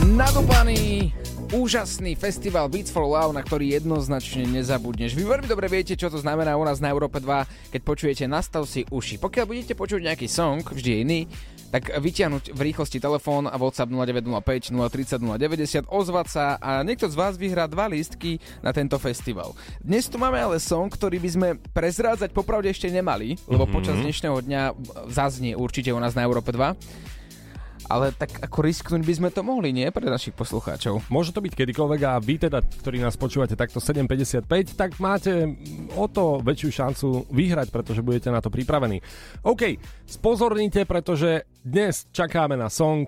Nadupaný 0.06 1.10
úžasný 1.50 2.14
festival 2.14 2.70
Beats 2.70 2.94
for 2.94 3.10
Love, 3.10 3.34
na 3.34 3.42
ktorý 3.42 3.74
jednoznačne 3.74 4.46
nezabudneš. 4.54 5.18
Vy 5.18 5.26
veľmi 5.26 5.50
dobre 5.50 5.66
viete, 5.66 5.98
čo 5.98 6.14
to 6.14 6.22
znamená 6.22 6.54
u 6.54 6.62
nás 6.62 6.78
na 6.78 6.94
Európe 6.94 7.18
2, 7.18 7.74
keď 7.74 7.82
počujete 7.82 8.30
Nastav 8.30 8.70
si 8.70 8.86
uši. 8.86 9.18
Pokiaľ 9.18 9.50
budete 9.50 9.74
počuť 9.74 10.14
nejaký 10.14 10.30
song, 10.30 10.62
vždy 10.62 10.92
iný, 11.02 11.26
tak 11.70 11.94
vyťahnuť 12.02 12.54
v 12.54 12.60
rýchlosti 12.70 12.98
telefón 12.98 13.46
a 13.46 13.56
WhatsApp 13.56 13.94
0905 13.94 14.74
030 14.74 15.22
090, 15.22 15.86
ozvať 15.90 16.28
sa 16.28 16.46
a 16.58 16.82
niekto 16.82 17.06
z 17.06 17.16
vás 17.16 17.38
vyhrá 17.38 17.70
dva 17.70 17.86
lístky 17.86 18.42
na 18.66 18.74
tento 18.74 18.98
festival. 18.98 19.54
Dnes 19.80 20.10
tu 20.10 20.18
máme 20.18 20.42
ale 20.42 20.58
song, 20.58 20.90
ktorý 20.90 21.22
by 21.22 21.30
sme 21.30 21.48
prezrádzať 21.72 22.34
popravde 22.34 22.74
ešte 22.74 22.90
nemali, 22.90 23.38
lebo 23.46 23.66
mm-hmm. 23.66 23.76
počas 23.78 23.96
dnešného 24.02 24.38
dňa 24.42 24.62
zaznie 25.14 25.54
určite 25.54 25.94
u 25.94 26.00
nás 26.02 26.18
na 26.18 26.26
Európe 26.26 26.50
2 26.50 27.10
ale 27.88 28.12
tak 28.12 28.44
ako 28.44 28.60
risknúť 28.66 29.02
by 29.06 29.14
sme 29.16 29.30
to 29.32 29.46
mohli, 29.46 29.72
nie? 29.72 29.88
Pre 29.88 30.04
našich 30.04 30.36
poslucháčov. 30.36 31.08
Môže 31.08 31.32
to 31.32 31.40
byť 31.40 31.54
kedykoľvek 31.56 32.02
a 32.04 32.20
vy 32.20 32.36
teda, 32.36 32.60
ktorí 32.60 33.00
nás 33.00 33.16
počúvate 33.16 33.56
takto 33.56 33.80
7.55, 33.80 34.76
tak 34.76 35.00
máte 35.00 35.56
o 35.96 36.06
to 36.12 36.44
väčšiu 36.44 36.70
šancu 36.70 37.08
vyhrať, 37.32 37.72
pretože 37.72 38.04
budete 38.04 38.34
na 38.34 38.44
to 38.44 38.52
pripravení. 38.52 39.00
OK, 39.48 39.80
spozornite, 40.04 40.84
pretože 40.84 41.48
dnes 41.64 42.10
čakáme 42.12 42.60
na 42.60 42.68
song. 42.68 43.08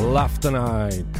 Love 0.00 0.38
Tonight. 0.40 1.12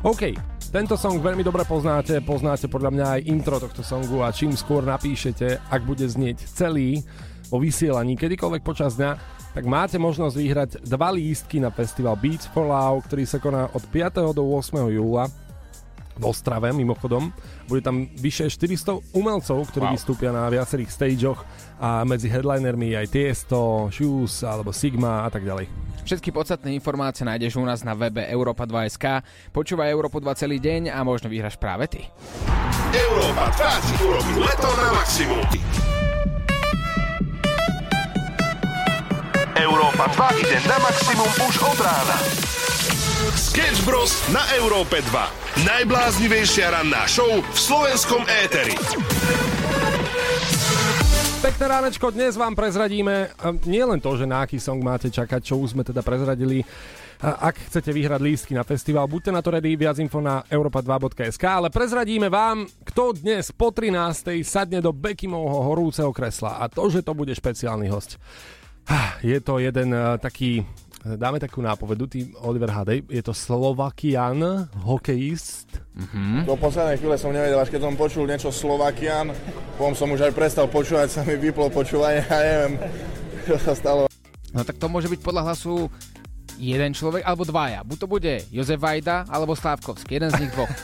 OK, 0.00 0.32
tento 0.70 0.94
song 0.94 1.18
veľmi 1.20 1.42
dobre 1.44 1.66
poznáte, 1.66 2.22
poznáte 2.24 2.70
podľa 2.70 2.90
mňa 2.94 3.06
aj 3.18 3.26
intro 3.26 3.58
tohto 3.58 3.82
songu 3.82 4.22
a 4.22 4.30
čím 4.30 4.54
skôr 4.54 4.80
napíšete, 4.86 5.60
ak 5.66 5.82
bude 5.82 6.06
znieť 6.06 6.46
celý, 6.46 7.04
vo 7.50 7.58
vysielaní 7.58 8.14
kedykoľvek 8.14 8.62
počas 8.62 8.94
dňa, 8.94 9.18
tak 9.50 9.66
máte 9.66 9.98
možnosť 9.98 10.34
vyhrať 10.38 10.70
dva 10.86 11.10
lístky 11.10 11.58
na 11.58 11.74
festival 11.74 12.14
Beats 12.14 12.46
for 12.46 12.70
Love, 12.70 13.10
ktorý 13.10 13.26
sa 13.26 13.42
koná 13.42 13.66
od 13.74 13.82
5. 13.90 14.30
do 14.30 14.46
8. 14.46 14.86
júla 14.94 15.26
v 16.20 16.24
Ostrave 16.28 16.70
mimochodom. 16.70 17.32
Bude 17.66 17.80
tam 17.80 18.06
vyše 18.14 18.46
400 18.52 19.16
umelcov, 19.16 19.66
ktorí 19.72 19.88
wow. 19.88 19.94
vystúpia 19.96 20.30
na 20.30 20.46
viacerých 20.52 20.92
stageoch 20.92 21.40
a 21.80 22.04
medzi 22.04 22.28
headlinermi 22.28 22.92
aj 22.92 23.08
Tiesto, 23.08 23.88
Shoes 23.88 24.44
alebo 24.44 24.70
Sigma 24.70 25.24
a 25.24 25.30
tak 25.32 25.48
ďalej. 25.48 25.66
Všetky 26.04 26.28
podstatné 26.30 26.76
informácie 26.76 27.24
nájdeš 27.24 27.56
u 27.56 27.64
nás 27.64 27.80
na 27.82 27.96
webe 27.96 28.20
Europa2.sk. 28.28 29.24
Počúvaj 29.50 29.88
Európu 29.88 30.20
2 30.20 30.28
celý 30.36 30.60
deň 30.60 30.92
a 30.92 31.00
možno 31.02 31.32
vyhraš 31.32 31.56
práve 31.56 31.88
ty. 31.88 32.04
Európa 32.92 33.48
2 33.56 33.86
ti 33.88 33.94
urobí 34.04 34.34
leto 34.38 34.68
na 34.76 34.88
maximum. 34.92 35.99
Európa 39.60 40.08
2 40.16 40.40
ide 40.40 40.56
na 40.64 40.80
maximum 40.80 41.28
už 41.44 41.60
od 41.60 41.76
rána. 41.84 42.16
Sketch 43.36 43.84
Bros. 43.84 44.16
na 44.32 44.40
Európe 44.56 45.04
2. 45.04 45.68
Najbláznivejšia 45.68 46.72
ranná 46.72 47.04
show 47.04 47.28
v 47.28 47.58
slovenskom 47.60 48.24
éteri. 48.24 48.72
Pekné 51.44 51.64
ránečko, 51.68 52.08
dnes 52.08 52.40
vám 52.40 52.56
prezradíme 52.56 53.36
nie 53.68 53.84
len 53.84 54.00
to, 54.00 54.16
že 54.16 54.24
na 54.24 54.48
aký 54.48 54.56
song 54.56 54.80
máte 54.80 55.12
čakať, 55.12 55.44
čo 55.44 55.60
už 55.60 55.76
sme 55.76 55.84
teda 55.84 56.00
prezradili, 56.00 56.64
ak 57.20 57.68
chcete 57.68 57.92
vyhrať 57.92 58.20
lístky 58.24 58.56
na 58.56 58.64
festival, 58.64 59.04
buďte 59.12 59.28
na 59.28 59.44
to 59.44 59.52
ready, 59.52 59.76
viac 59.76 60.00
info 60.00 60.24
na 60.24 60.40
europa2.sk, 60.48 61.44
ale 61.44 61.68
prezradíme 61.68 62.32
vám, 62.32 62.64
kto 62.88 63.12
dnes 63.12 63.52
po 63.52 63.76
13. 63.76 64.40
sadne 64.40 64.80
do 64.80 64.96
Bekimovho 64.96 65.68
horúceho 65.68 66.16
kresla 66.16 66.56
a 66.56 66.72
to, 66.72 66.88
že 66.88 67.04
to 67.04 67.12
bude 67.12 67.36
špeciálny 67.36 67.92
host. 67.92 68.16
Je 69.20 69.36
to 69.44 69.60
jeden 69.60 69.92
uh, 69.92 70.16
taký, 70.16 70.64
dáme 71.04 71.36
takú 71.36 71.60
nápovedu, 71.60 72.08
tým 72.08 72.32
Oliver 72.40 72.72
Hadej, 72.72 73.04
je 73.06 73.22
to 73.22 73.36
Slovakian, 73.36 74.66
hokejist. 74.80 75.76
Mm-hmm. 75.92 76.48
Do 76.48 76.56
poslednej 76.56 76.96
chvíle 76.96 77.16
som 77.20 77.30
nevedel, 77.30 77.60
až 77.60 77.68
keď 77.68 77.84
som 77.84 77.94
počul 78.00 78.24
niečo 78.24 78.48
Slovakian, 78.48 79.30
potom 79.76 79.92
som 79.92 80.08
už 80.08 80.26
aj 80.26 80.32
prestal 80.32 80.66
počúvať, 80.72 81.08
sa 81.12 81.20
mi 81.22 81.36
vyplo 81.36 81.68
počúvanie 81.68 82.24
a 82.26 82.36
neviem, 82.40 82.72
čo 83.44 83.60
sa 83.60 83.76
stalo. 83.76 84.08
No 84.50 84.64
tak 84.64 84.80
to 84.80 84.88
môže 84.88 85.06
byť 85.06 85.20
podľa 85.20 85.52
hlasu 85.52 85.92
jeden 86.60 86.92
človek 86.92 87.24
alebo 87.24 87.44
dvaja. 87.48 87.80
Buď 87.86 87.96
to 88.00 88.08
bude 88.08 88.34
Jozef 88.52 88.80
Vajda 88.80 89.28
alebo 89.30 89.56
Slávkovský, 89.56 90.20
jeden 90.20 90.30
z 90.32 90.40
nich 90.44 90.52
dvoch. 90.52 90.68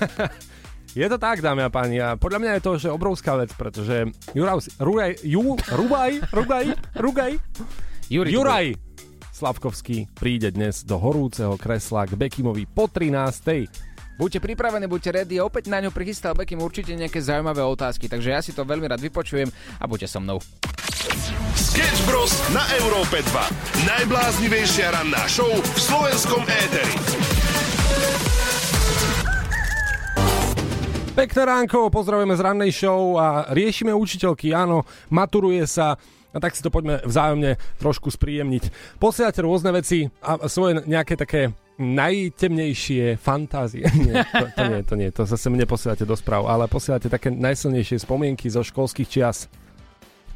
Je 0.97 1.05
to 1.13 1.21
tak, 1.21 1.45
dámy 1.45 1.61
a 1.61 1.69
páni. 1.69 2.01
A 2.01 2.17
podľa 2.17 2.41
mňa 2.41 2.53
je 2.57 2.65
to 2.65 2.73
že 2.81 2.89
obrovská 2.89 3.37
vec, 3.37 3.53
pretože 3.53 4.09
Juraj, 4.33 4.81
Rugaj, 4.81 5.29
Ju, 5.29 5.53
Rubaj, 5.69 6.25
Rugaj, 6.33 6.73
Rugaj, 6.97 7.37
Juri, 8.07 8.31
Juraj 8.31 8.79
Slavkovský 9.35 10.07
príde 10.15 10.55
dnes 10.55 10.87
do 10.87 10.95
horúceho 10.95 11.59
kresla 11.59 12.07
k 12.07 12.15
Bekimovi 12.15 12.63
po 12.63 12.87
13. 12.87 13.67
Buďte 14.15 14.39
pripravení, 14.39 14.87
buďte 14.87 15.11
ready. 15.11 15.43
Opäť 15.43 15.67
na 15.67 15.83
ňu 15.83 15.91
prichystal 15.91 16.39
Bekim 16.39 16.63
určite 16.63 16.95
nejaké 16.95 17.19
zaujímavé 17.19 17.67
otázky, 17.67 18.07
takže 18.07 18.31
ja 18.31 18.39
si 18.47 18.55
to 18.55 18.63
veľmi 18.63 18.87
rád 18.87 19.03
vypočujem 19.03 19.51
a 19.83 19.85
buďte 19.91 20.07
so 20.07 20.23
mnou. 20.23 20.39
Sketch 21.59 22.07
Bros. 22.07 22.31
na 22.55 22.63
Európe 22.79 23.27
2. 23.27 23.91
Najbláznivejšia 23.91 24.95
ranná 24.95 25.27
show 25.27 25.51
v 25.51 25.79
slovenskom 25.83 26.47
éteri. 26.47 26.95
Pekné 31.19 31.43
ránko, 31.43 31.91
pozdravujeme 31.91 32.39
z 32.39 32.45
rannej 32.45 32.71
show 32.71 33.19
a 33.19 33.51
riešime 33.51 33.91
učiteľky. 33.91 34.55
Áno, 34.55 34.87
maturuje 35.11 35.67
sa, 35.67 35.99
a 36.37 36.39
tak 36.39 36.53
si 36.53 36.61
to 36.61 36.69
poďme 36.69 37.01
vzájomne 37.01 37.57
trošku 37.81 38.13
spríjemniť. 38.13 38.69
Posielate 39.01 39.41
rôzne 39.41 39.73
veci 39.73 40.13
a 40.21 40.45
svoje 40.53 40.85
nejaké 40.85 41.17
také 41.17 41.57
najtemnejšie 41.81 43.17
fantázie. 43.17 43.89
Nie, 44.07 44.25
to, 44.29 44.47
to 44.53 44.63
nie, 44.65 44.81
to 44.85 44.95
nie, 44.97 45.09
to 45.13 45.23
zase 45.29 45.49
mne 45.53 45.69
posielate 45.69 46.09
do 46.09 46.17
správ, 46.17 46.49
ale 46.49 46.69
posielate 46.69 47.13
také 47.13 47.29
najsilnejšie 47.29 48.01
spomienky 48.01 48.49
zo 48.49 48.65
školských 48.65 49.09
čias. 49.09 49.49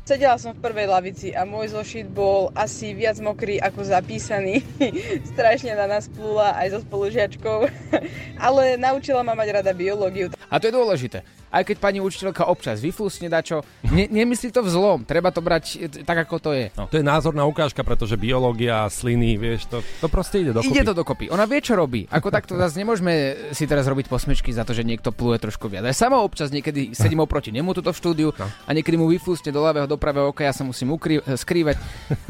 Sedela 0.05 0.41
som 0.41 0.57
v 0.57 0.65
prvej 0.65 0.91
lavici 0.91 1.29
a 1.37 1.47
môj 1.47 1.77
zošit 1.77 2.11
bol 2.11 2.51
asi 2.59 2.97
viac 2.97 3.21
mokrý 3.23 3.63
ako 3.63 3.85
zapísaný. 3.85 4.65
Strašne 5.37 5.77
na 5.77 5.87
nás 5.87 6.11
plula 6.11 6.57
aj 6.57 6.75
so 6.75 6.79
spolužiačkou, 6.83 7.59
ale 8.51 8.75
naučila 8.75 9.23
ma 9.23 9.39
mať 9.39 9.61
rada 9.61 9.73
biológiu. 9.77 10.33
A 10.51 10.59
to 10.59 10.67
je 10.67 10.75
dôležité. 10.75 11.23
Aj 11.51 11.67
keď 11.67 11.77
pani 11.83 11.99
učiteľka 11.99 12.47
občas 12.47 12.79
vyflusne 12.79 13.27
dačo, 13.27 13.67
ne, 13.85 14.07
nemyslí 14.07 14.55
to 14.55 14.63
vzlom, 14.63 15.03
treba 15.03 15.35
to 15.35 15.43
brať 15.43 15.65
e, 15.77 16.07
tak, 16.07 16.23
ako 16.25 16.37
to 16.39 16.51
je. 16.55 16.71
No. 16.79 16.87
To 16.87 16.97
je 16.97 17.03
názorná 17.03 17.43
ukážka, 17.43 17.83
pretože 17.83 18.15
biológia, 18.15 18.87
sliny, 18.87 19.35
vieš, 19.35 19.67
to, 19.67 19.83
to 19.99 20.07
proste 20.07 20.41
ide 20.41 20.55
dokopy. 20.55 20.71
Ide 20.71 20.87
to 20.87 20.95
dokopy. 20.95 21.25
Ona 21.29 21.45
vie, 21.45 21.59
čo 21.59 21.75
robí. 21.75 22.07
Ako 22.07 22.31
takto 22.31 22.55
zase 22.55 22.79
nemôžeme 22.79 23.13
si 23.51 23.67
teraz 23.67 23.85
robiť 23.85 24.07
posmečky 24.07 24.55
za 24.55 24.63
to, 24.63 24.71
že 24.71 24.87
niekto 24.87 25.11
pluje 25.11 25.43
trošku 25.43 25.67
viac. 25.67 25.83
Ja 25.83 25.93
sama 25.93 26.23
občas 26.23 26.55
niekedy 26.55 26.95
sedím 26.95 27.21
oproti 27.21 27.51
nemu 27.51 27.75
tuto 27.75 27.91
v 27.91 27.99
štúdiu 27.99 28.29
No. 28.31 28.47
a 28.47 28.71
niekedy 28.71 28.95
mu 28.95 29.11
vyflusne 29.11 29.51
do 29.51 29.59
ľavého, 29.59 29.91
do 29.91 29.99
pravého 29.99 30.31
oka, 30.31 30.47
ja 30.47 30.55
sa 30.55 30.63
musím 30.63 30.95
ukry- 30.95 31.19
skrývať 31.21 31.77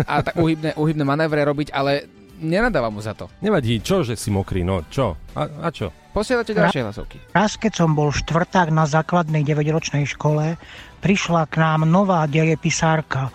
a 0.02 0.24
tak 0.24 0.40
uhybné, 0.40 0.72
uhybné 0.74 1.04
manévre 1.04 1.44
robiť, 1.44 1.70
ale 1.70 2.08
nenadávam 2.40 2.88
mu 2.88 3.04
za 3.04 3.12
to. 3.12 3.28
Nevadí, 3.44 3.84
čo, 3.84 4.00
že 4.00 4.16
si 4.16 4.32
mokrý, 4.32 4.64
no 4.64 4.80
čo? 4.88 5.20
A, 5.36 5.44
a 5.60 5.68
čo? 5.68 5.92
Posielate 6.10 6.50
ďalšie 6.50 6.82
hlasovky. 6.82 7.16
Raz, 7.30 7.54
keď 7.54 7.72
som 7.86 7.94
bol 7.94 8.10
štvrták 8.10 8.74
na 8.74 8.82
základnej 8.82 9.46
9-ročnej 9.46 10.10
škole, 10.10 10.58
prišla 10.98 11.46
k 11.46 11.54
nám 11.62 11.86
nová 11.86 12.26
dejepisárka. 12.26 13.30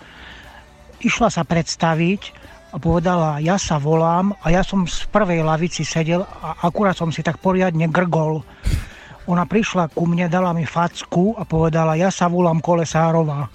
Išla 1.00 1.32
sa 1.32 1.42
predstaviť 1.48 2.36
a 2.72 2.76
povedala, 2.76 3.40
ja 3.40 3.56
sa 3.56 3.80
volám 3.80 4.36
a 4.44 4.52
ja 4.52 4.60
som 4.60 4.84
z 4.84 5.08
prvej 5.08 5.40
lavici 5.40 5.88
sedel 5.88 6.20
a 6.20 6.68
akurát 6.68 6.92
som 6.92 7.08
si 7.08 7.24
tak 7.24 7.40
poriadne 7.40 7.88
grgol. 7.88 8.44
Ona 9.26 9.42
prišla 9.42 9.90
ku 9.90 10.06
mne, 10.06 10.30
dala 10.30 10.54
mi 10.54 10.62
facku 10.62 11.34
a 11.34 11.42
povedala, 11.42 11.98
ja 11.98 12.14
sa 12.14 12.30
volám 12.30 12.62
Kolesárová. 12.62 13.50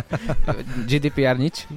GDPR 0.88 1.36
nič? 1.36 1.68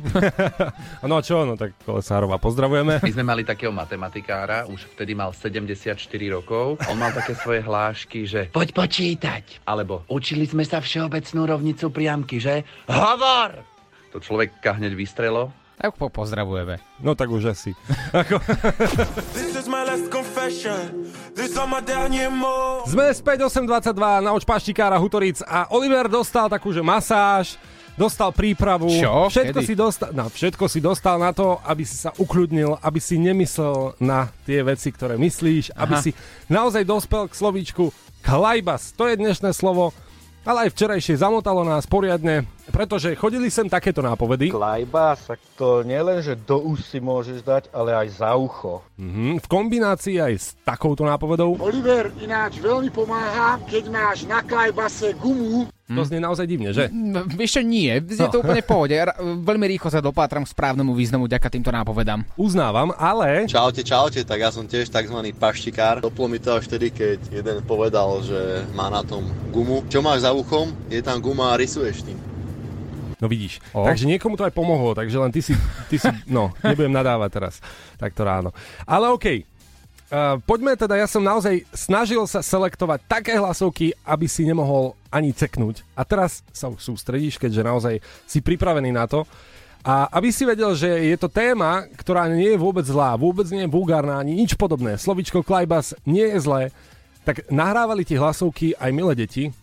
no 1.10 1.20
a 1.20 1.22
čo, 1.22 1.44
no 1.44 1.60
tak 1.60 1.76
Kolesárová, 1.84 2.40
pozdravujeme. 2.40 3.04
My 3.04 3.12
sme 3.12 3.28
mali 3.28 3.44
takého 3.44 3.76
matematikára, 3.76 4.72
už 4.72 4.96
vtedy 4.96 5.20
mal 5.20 5.36
74 5.36 6.00
rokov. 6.32 6.80
On 6.88 6.96
mal 6.96 7.12
také 7.12 7.36
svoje 7.36 7.60
hlášky, 7.60 8.24
že 8.24 8.48
poď 8.56 8.72
počítať. 8.72 9.44
Alebo 9.68 10.08
učili 10.08 10.48
sme 10.48 10.64
sa 10.64 10.80
všeobecnú 10.80 11.44
rovnicu 11.44 11.92
priamky, 11.92 12.40
že? 12.40 12.64
Hovor! 12.88 13.68
To 14.16 14.24
človeka 14.24 14.80
hneď 14.80 14.96
vystrelo. 14.96 15.52
Tak 15.80 15.96
po 15.96 16.12
pozdravujeme. 16.12 16.76
No 17.00 17.16
tak 17.16 17.32
už 17.32 17.56
asi. 17.56 17.72
This 19.32 19.56
mots. 22.32 22.96
Sme 22.96 23.12
späť 23.12 23.44
8.22 23.52 24.24
na 24.24 24.32
očpaštikára 24.32 24.96
Hutoric 24.96 25.44
a 25.44 25.68
Oliver 25.76 26.08
dostal 26.08 26.48
takú, 26.48 26.72
že 26.72 26.80
masáž, 26.80 27.60
dostal 28.00 28.32
prípravu. 28.32 28.88
Čo? 28.88 29.28
Všetko 29.28 29.60
Kedy? 29.60 29.68
si, 29.68 29.74
dostal, 29.76 30.10
no, 30.16 30.32
všetko 30.32 30.66
si 30.72 30.80
dostal 30.80 31.20
na 31.20 31.36
to, 31.36 31.60
aby 31.68 31.84
si 31.84 32.00
sa 32.00 32.16
ukľudnil, 32.16 32.80
aby 32.80 33.00
si 33.04 33.20
nemyslel 33.20 34.00
na 34.00 34.32
tie 34.48 34.64
veci, 34.64 34.96
ktoré 34.96 35.20
myslíš, 35.20 35.76
aby 35.76 35.94
Aha. 36.00 36.04
si 36.08 36.16
naozaj 36.48 36.88
dospel 36.88 37.28
k 37.28 37.36
slovíčku 37.36 37.92
klajbas. 38.24 38.96
To 38.96 39.12
je 39.12 39.20
dnešné 39.20 39.52
slovo, 39.52 39.92
ale 40.44 40.68
aj 40.68 40.74
včerajšie 40.76 41.20
zamotalo 41.20 41.64
nás 41.68 41.84
poriadne, 41.90 42.48
pretože 42.70 43.16
chodili 43.18 43.52
sem 43.52 43.68
takéto 43.68 44.00
nápovedy. 44.00 44.54
Klajbas, 44.54 45.28
tak 45.28 45.40
to 45.60 45.82
nielen, 45.84 46.22
že 46.24 46.38
do 46.38 46.62
úst 46.62 46.92
si 46.92 47.02
môžeš 47.02 47.44
dať, 47.44 47.64
ale 47.74 47.96
aj 47.96 48.08
za 48.22 48.32
ucho. 48.36 48.86
Mhm, 49.00 49.44
v 49.44 49.48
kombinácii 49.50 50.18
aj 50.22 50.34
s 50.38 50.48
takouto 50.62 51.04
nápovedou. 51.04 51.58
Oliver 51.60 52.14
ináč 52.22 52.62
veľmi 52.62 52.90
pomáha, 52.94 53.60
keď 53.68 53.84
máš 53.90 54.28
na 54.30 54.40
klajbase 54.46 55.18
gumu. 55.18 55.68
To 55.90 56.06
znie 56.06 56.22
naozaj 56.22 56.46
divne, 56.46 56.70
že? 56.70 56.86
No, 56.94 57.26
Vieš 57.26 57.60
čo, 57.60 57.62
nie. 57.66 57.90
Je 57.98 58.30
to 58.30 58.46
úplne 58.46 58.62
v 58.62 58.70
pohode. 58.70 58.94
Veľmi 59.42 59.66
rýchlo 59.74 59.90
sa 59.90 60.06
dopátram 60.06 60.46
k 60.46 60.54
správnemu 60.54 60.94
významu 60.94 61.26
ďaká 61.26 61.50
týmto 61.50 61.74
nápovedám. 61.74 62.22
Uznávam, 62.38 62.94
ale... 62.94 63.50
Čaute, 63.50 63.82
čaute, 63.82 64.22
tak 64.22 64.38
ja 64.38 64.54
som 64.54 64.70
tiež 64.70 64.94
tzv. 64.94 65.18
paštikár. 65.34 66.06
Doplo 66.06 66.30
mi 66.30 66.38
to 66.38 66.54
až 66.62 66.70
vtedy, 66.70 66.94
keď 66.94 67.18
jeden 67.34 67.58
povedal, 67.66 68.22
že 68.22 68.70
má 68.78 68.94
na 68.94 69.02
tom 69.02 69.26
gumu. 69.50 69.82
Čo 69.90 70.06
máš 70.06 70.30
za 70.30 70.32
uchom? 70.32 70.70
Je 70.94 71.02
tam 71.02 71.18
guma 71.18 71.58
a 71.58 71.60
rysuješ 71.60 72.06
tým. 72.06 72.20
No 73.20 73.26
vidíš. 73.28 73.58
O. 73.74 73.84
Takže 73.84 74.06
niekomu 74.06 74.38
to 74.38 74.46
aj 74.46 74.54
pomohlo, 74.56 74.94
takže 74.96 75.18
len 75.20 75.34
ty 75.34 75.42
si, 75.44 75.58
ty 75.92 75.98
si 75.98 76.08
no, 76.30 76.56
nebudem 76.64 76.94
nadávať 76.94 77.30
teraz, 77.34 77.54
takto 78.00 78.24
ráno. 78.24 78.54
Ale 78.86 79.10
okej. 79.10 79.49
Uh, 80.10 80.42
poďme 80.42 80.74
teda, 80.74 80.98
ja 80.98 81.06
som 81.06 81.22
naozaj 81.22 81.70
snažil 81.70 82.26
sa 82.26 82.42
selektovať 82.42 83.06
také 83.06 83.38
hlasovky, 83.38 83.94
aby 84.02 84.26
si 84.26 84.42
nemohol 84.42 84.98
ani 85.14 85.30
ceknúť. 85.30 85.86
A 85.94 86.02
teraz 86.02 86.42
sa 86.50 86.66
už 86.66 86.82
sústredíš, 86.82 87.38
keďže 87.38 87.62
naozaj 87.62 87.96
si 88.26 88.42
pripravený 88.42 88.90
na 88.90 89.06
to. 89.06 89.30
A 89.86 90.10
aby 90.18 90.34
si 90.34 90.44
vedel, 90.50 90.74
že 90.76 90.90
je 90.90 91.16
to 91.16 91.32
téma, 91.32 91.86
ktorá 91.94 92.28
nie 92.28 92.58
je 92.58 92.60
vôbec 92.60 92.84
zlá, 92.84 93.16
vôbec 93.16 93.48
nie 93.54 93.64
je 93.64 93.72
vulgárna, 93.72 94.18
ani 94.18 94.36
nič 94.36 94.58
podobné. 94.58 94.98
Slovičko 94.98 95.46
Klajbas 95.46 95.96
nie 96.04 96.26
je 96.36 96.42
zlé, 96.42 96.62
tak 97.24 97.48
nahrávali 97.48 98.04
ti 98.04 98.18
hlasovky 98.20 98.76
aj 98.76 98.92
milé 98.92 99.14
deti. 99.14 99.54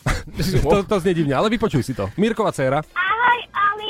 to, 0.64 0.82
to 0.88 0.96
znie 1.04 1.14
divne, 1.14 1.36
ale 1.36 1.52
vypočuj 1.52 1.84
si 1.84 1.92
to. 1.92 2.08
Mirková 2.16 2.50
dcéra. 2.50 2.80
Ahoj 2.96 3.40
Oliver, 3.52 3.89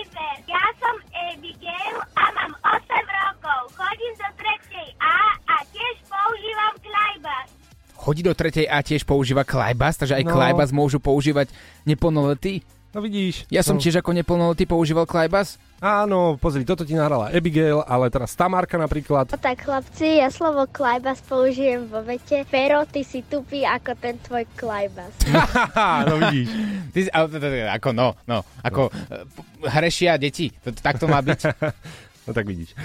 Chodí 8.01 8.25
do 8.25 8.33
tretej 8.33 8.65
A 8.65 8.81
tiež 8.81 9.05
používa 9.05 9.45
Klajbas, 9.45 10.01
takže 10.01 10.17
aj 10.17 10.25
No. 10.25 10.33
Klajbas 10.33 10.73
môžu 10.73 10.97
používať 10.97 11.53
neplnoletí. 11.85 12.65
No 12.91 12.99
vidíš. 12.99 13.47
Ja 13.55 13.63
som 13.63 13.79
no. 13.79 13.83
tiež 13.85 14.03
ako 14.03 14.11
neplnoletý 14.11 14.67
používal 14.67 15.07
Klajbas. 15.07 15.63
Áno, 15.79 16.35
pozri, 16.43 16.67
toto 16.67 16.83
ti 16.83 16.99
nahrala 16.99 17.31
Abigail, 17.31 17.87
ale 17.87 18.11
teraz 18.11 18.35
Tamárka 18.35 18.75
napríklad. 18.75 19.31
No 19.31 19.39
tak 19.39 19.63
chlapci, 19.63 20.19
ja 20.19 20.27
slovo 20.27 20.67
Klajbas 20.67 21.23
použijem 21.23 21.87
vo 21.87 22.03
vete. 22.03 22.43
Pero, 22.51 22.83
ty 22.91 23.07
si 23.07 23.23
tupý 23.23 23.63
ako 23.63 23.95
ten 23.95 24.19
tvoj 24.19 24.45
Klajbas. 24.59 25.15
No 26.11 26.19
vidíš. 26.19 26.49
Ty, 26.93 26.99
si- 27.07 27.13
ako 27.15 27.95
no, 27.95 28.19
no, 28.27 28.43
ako 28.65 28.91
no. 28.91 29.71
hrešia 29.71 30.19
deti. 30.19 30.51
Tak 30.59 30.99
to 30.99 31.07
má 31.07 31.23
byť. 31.23 31.41
No 32.29 32.37
tak 32.37 32.45
vidíš. 32.47 32.77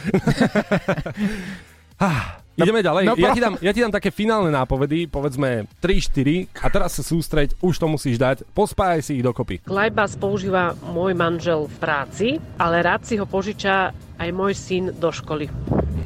Ah, 2.56 2.64
Ideme 2.64 2.80
ďalej. 2.80 3.04
no 3.04 3.16
ja, 3.20 3.36
ti 3.36 3.42
dám, 3.44 3.56
ja 3.60 3.72
ti 3.76 3.84
dám 3.84 3.92
také 3.92 4.16
finálne 4.16 4.48
nápovedy, 4.48 5.12
povedzme 5.12 5.68
3-4 5.84 6.56
a 6.64 6.68
teraz 6.72 6.96
sa 6.96 7.04
sústreď, 7.04 7.52
už 7.60 7.76
to 7.76 7.88
musíš 7.92 8.16
dať, 8.16 8.48
pospájaj 8.56 9.02
si 9.04 9.12
ich 9.20 9.24
dokopy. 9.28 9.60
Klajbas 9.68 10.16
používa 10.16 10.72
môj 10.88 11.12
manžel 11.20 11.68
v 11.68 11.76
práci, 11.76 12.28
ale 12.56 12.80
rád 12.80 13.04
si 13.04 13.20
ho 13.20 13.28
požiča 13.28 13.92
aj 14.16 14.30
môj 14.32 14.56
syn 14.56 14.96
do 14.96 15.12
školy. 15.12 15.52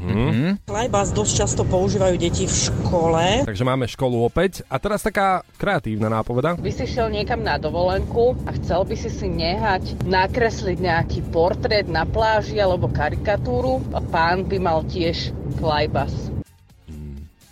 Mhm. 0.10 0.66
Klajbas 0.66 1.14
dosť 1.14 1.34
často 1.38 1.62
používajú 1.62 2.18
deti 2.18 2.50
v 2.50 2.56
škole. 2.56 3.46
Takže 3.46 3.62
máme 3.62 3.86
školu 3.86 4.26
opäť 4.26 4.66
a 4.66 4.82
teraz 4.82 5.06
taká 5.06 5.46
kreatívna 5.62 6.10
nápoveda. 6.10 6.58
By 6.58 6.72
si 6.74 6.90
šiel 6.90 7.14
niekam 7.14 7.46
na 7.46 7.62
dovolenku 7.62 8.34
a 8.50 8.58
chcel 8.58 8.90
by 8.90 8.96
si 8.98 9.14
si 9.14 9.30
nehať 9.30 10.02
nakresliť 10.10 10.78
nejaký 10.82 11.20
portrét 11.30 11.86
na 11.86 12.10
pláži 12.10 12.58
alebo 12.58 12.90
karikatúru 12.90 13.86
a 13.94 14.02
pán 14.02 14.50
by 14.50 14.58
mal 14.58 14.82
tiež 14.90 15.30
klajbas. 15.62 16.39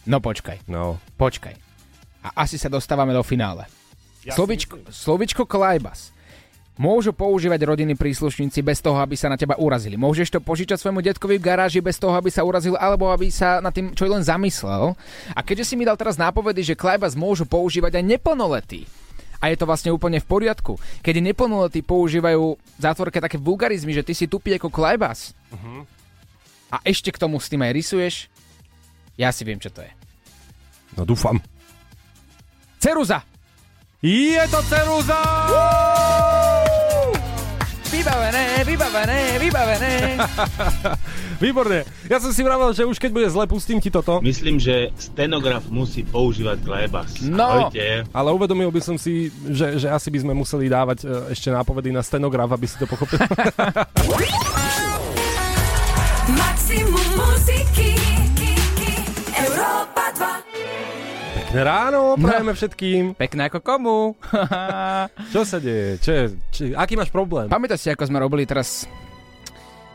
No 0.08 0.18
počkaj. 0.18 0.64
No. 0.66 0.98
Počkaj. 1.16 1.56
A 2.24 2.48
asi 2.48 2.56
sa 2.56 2.72
dostávame 2.72 3.12
do 3.12 3.22
finále. 3.22 3.68
Slovičko, 4.28 4.84
slovičko 4.92 5.44
klajbas. 5.44 6.12
Môžu 6.78 7.10
používať 7.10 7.64
rodiny 7.66 7.98
príslušníci 7.98 8.62
bez 8.62 8.84
toho, 8.86 9.02
aby 9.02 9.18
sa 9.18 9.28
na 9.28 9.40
teba 9.40 9.58
urazili. 9.58 9.98
Môžeš 9.98 10.30
to 10.30 10.40
požičať 10.40 10.78
svojmu 10.78 11.02
detkovi 11.02 11.42
v 11.42 11.48
garáži 11.48 11.82
bez 11.82 11.98
toho, 11.98 12.14
aby 12.14 12.30
sa 12.30 12.46
urazil, 12.46 12.78
alebo 12.78 13.10
aby 13.10 13.34
sa 13.34 13.58
na 13.58 13.74
tým 13.74 13.98
čo 13.98 14.06
len 14.06 14.22
zamyslel. 14.22 14.94
A 15.34 15.40
keďže 15.42 15.74
si 15.74 15.76
mi 15.76 15.90
dal 15.90 15.98
teraz 15.98 16.22
nápovedy, 16.22 16.62
že 16.62 16.78
klajbas 16.78 17.18
môžu 17.18 17.50
používať 17.50 17.98
aj 17.98 18.04
neplnoletí, 18.06 18.86
a 19.42 19.50
je 19.50 19.58
to 19.58 19.66
vlastne 19.66 19.90
úplne 19.90 20.22
v 20.22 20.30
poriadku. 20.30 20.78
Keď 21.02 21.22
neplnoletí 21.22 21.82
používajú 21.82 22.58
v 22.58 22.82
zátvorke 22.82 23.22
také 23.22 23.38
vulgarizmy, 23.42 23.94
že 23.94 24.06
ty 24.06 24.14
si 24.14 24.30
tupý 24.30 24.58
ako 24.58 24.70
klajbas 24.70 25.34
Mhm. 25.54 25.86
a 26.74 26.78
ešte 26.86 27.10
k 27.10 27.18
tomu 27.18 27.42
s 27.42 27.50
tým 27.50 27.62
aj 27.62 27.74
rysuješ, 27.74 28.16
ja 29.18 29.34
si 29.34 29.44
viem, 29.44 29.58
čo 29.58 29.74
to 29.74 29.82
je. 29.82 29.92
No 30.96 31.04
dúfam. 31.04 31.42
Ceruza! 32.78 33.26
Je 34.02 34.42
to 34.54 34.62
Ceruza! 34.70 35.20
Vybavené, 37.88 38.68
vybavené, 38.68 39.20
vybavené. 39.40 39.94
Výborne. 41.44 41.88
Ja 42.12 42.20
som 42.20 42.36
si 42.36 42.44
vravel, 42.44 42.76
že 42.76 42.84
už 42.84 43.00
keď 43.00 43.12
bude 43.16 43.30
zle, 43.32 43.48
pustím 43.48 43.80
ti 43.80 43.88
toto. 43.88 44.20
Myslím, 44.20 44.60
že 44.60 44.92
stenograf 45.00 45.64
musí 45.72 46.04
používať 46.04 46.68
klebas. 46.68 47.24
No, 47.24 47.72
Ahojte. 47.72 48.04
ale 48.12 48.30
uvedomil 48.36 48.70
by 48.76 48.82
som 48.84 49.00
si, 49.00 49.32
že, 49.50 49.80
že 49.80 49.88
asi 49.88 50.12
by 50.12 50.20
sme 50.20 50.34
museli 50.36 50.68
dávať 50.68 51.08
e, 51.08 51.32
ešte 51.32 51.48
nápovedy 51.48 51.96
na 51.96 52.04
stenograf, 52.04 52.52
aby 52.52 52.68
si 52.68 52.76
to 52.76 52.90
pochopil. 52.90 53.24
Pekné 61.48 61.64
ráno, 61.64 62.20
prajeme 62.20 62.52
všetkým. 62.52 63.16
Pekné 63.16 63.48
ako 63.48 63.60
komu. 63.64 63.98
Čo 65.34 65.48
sa 65.48 65.58
deje? 65.58 65.96
Čo 65.98 66.12
je, 66.12 66.24
či, 66.52 66.64
aký 66.76 66.94
máš 66.94 67.08
problém? 67.08 67.48
Pamätáš 67.48 67.82
si, 67.82 67.90
ako 67.90 68.04
sme 68.04 68.20
robili 68.20 68.44
teraz 68.44 68.84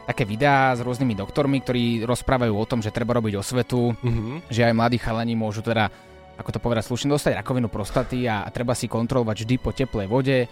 také 0.03 0.25
videá 0.25 0.73
s 0.73 0.81
rôznymi 0.81 1.13
doktormi, 1.13 1.61
ktorí 1.61 1.85
rozprávajú 2.03 2.57
o 2.57 2.65
tom, 2.65 2.81
že 2.81 2.89
treba 2.89 3.13
robiť 3.15 3.37
osvetu, 3.37 3.93
Mhm. 3.95 4.49
že 4.49 4.65
aj 4.65 4.73
mladí 4.73 4.97
chalani 4.97 5.37
môžu 5.37 5.61
teda, 5.61 5.93
ako 6.35 6.51
to 6.51 6.59
povedať 6.59 6.89
slušne, 6.89 7.13
dostať 7.13 7.37
rakovinu 7.37 7.69
prostaty 7.69 8.25
a, 8.25 8.43
a 8.43 8.51
treba 8.51 8.73
si 8.73 8.89
kontrolovať 8.89 9.45
vždy 9.45 9.55
po 9.61 9.71
teplej 9.71 10.09
vode. 10.09 10.49